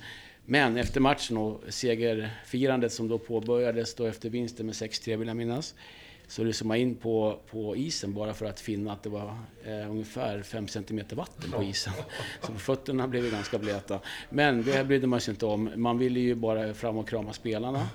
[0.47, 5.37] Men efter matchen och segerfirandet som då påbörjades då efter vinsten med 6-3 vill jag
[5.37, 5.75] minnas.
[6.29, 9.91] Så lyssnade man in på, på isen bara för att finna att det var eh,
[9.91, 11.93] ungefär 5 cm vatten på isen.
[12.43, 14.01] Så fötterna blev ju ganska blöta.
[14.31, 15.71] Men det brydde man sig inte om.
[15.77, 17.89] Man ville ju bara fram och krama spelarna.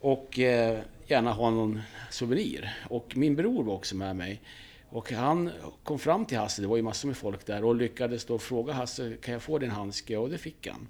[0.00, 2.74] Och eh, gärna ha någon souvenir.
[2.88, 4.40] Och min bror var också med mig.
[4.90, 5.50] Och han
[5.82, 8.72] kom fram till Hasse, det var ju massor med folk där, och lyckades då fråga
[8.72, 10.16] Hasse, kan jag få din handske?
[10.16, 10.88] Och det fick han.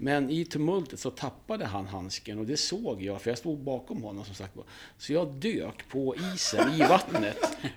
[0.00, 4.02] Men i tumultet så tappade han handsken och det såg jag, för jag stod bakom
[4.02, 4.64] honom som sagt var.
[4.98, 7.36] Så jag dök på isen i vattnet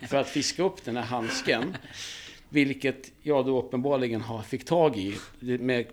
[0.10, 1.78] för att fiska upp den här handsken.
[2.50, 5.86] Vilket jag då uppenbarligen fick tag i, med,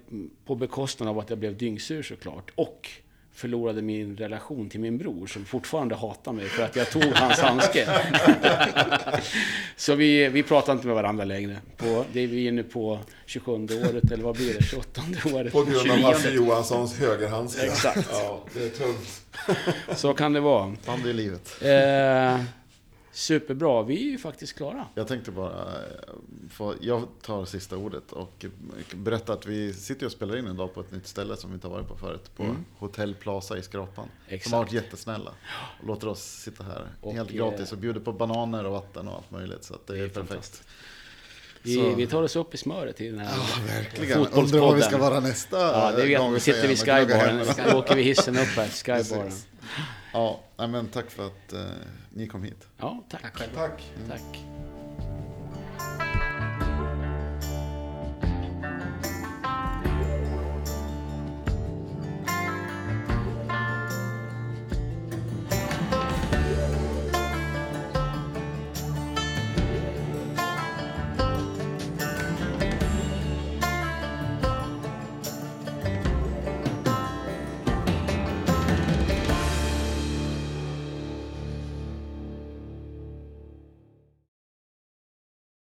[0.44, 2.50] på bekostnad av att jag blev dyngsur såklart.
[2.54, 2.90] Och
[3.38, 7.38] förlorade min relation till min bror som fortfarande hatar mig för att jag tog hans
[7.38, 7.88] handske.
[9.76, 11.56] Så vi, vi pratar inte med varandra längre.
[11.76, 14.64] På, det är vi inne på 27 året, eller vad blir det?
[14.64, 15.02] 28
[15.34, 15.52] året.
[15.52, 16.04] På grund av 29.
[16.04, 17.66] Hasse Johanssons högerhandske.
[17.66, 18.08] Exakt.
[18.12, 19.22] Ja, det är tungt.
[19.98, 20.76] Så kan det vara.
[20.86, 21.62] Bandy i livet.
[21.62, 22.40] Eh,
[23.12, 24.86] superbra, vi är ju faktiskt klara.
[24.94, 26.14] Jag tänkte bara, eh,
[26.50, 28.44] få, jag tar sista ordet och
[28.94, 31.54] berätta att vi sitter och spelar in en dag på ett nytt ställe som vi
[31.54, 32.30] inte har varit på förut.
[32.36, 34.04] På Hotell Plaza i Skrapan.
[34.04, 34.10] Mm.
[34.28, 34.44] Exakt.
[34.44, 35.30] Som har varit jättesnälla.
[35.80, 39.08] Och låter oss sitta här Och, helt eh, gratis och bjuder på bananer och vatten
[39.08, 39.64] och allt möjligt.
[39.64, 40.62] Så det, Det är, perfekt.
[41.62, 44.12] Vi, vi tar oss upp i smöret i den här Verkligen.
[44.18, 44.66] Undrar fotbollspodden.
[44.68, 46.40] vad vi ska vara nästa Ja, det vet gång vi.
[46.40, 47.46] sitter vid skybaren.
[47.70, 48.68] Då åker vi hissen upp här
[49.02, 49.32] skybaren.
[50.12, 51.60] Ja, men tack för att eh,
[52.10, 52.66] ni kom hit.
[52.76, 53.22] Ja, tack.
[53.22, 53.54] Tack själv.
[53.54, 53.92] Tack.
[54.08, 54.44] Tack.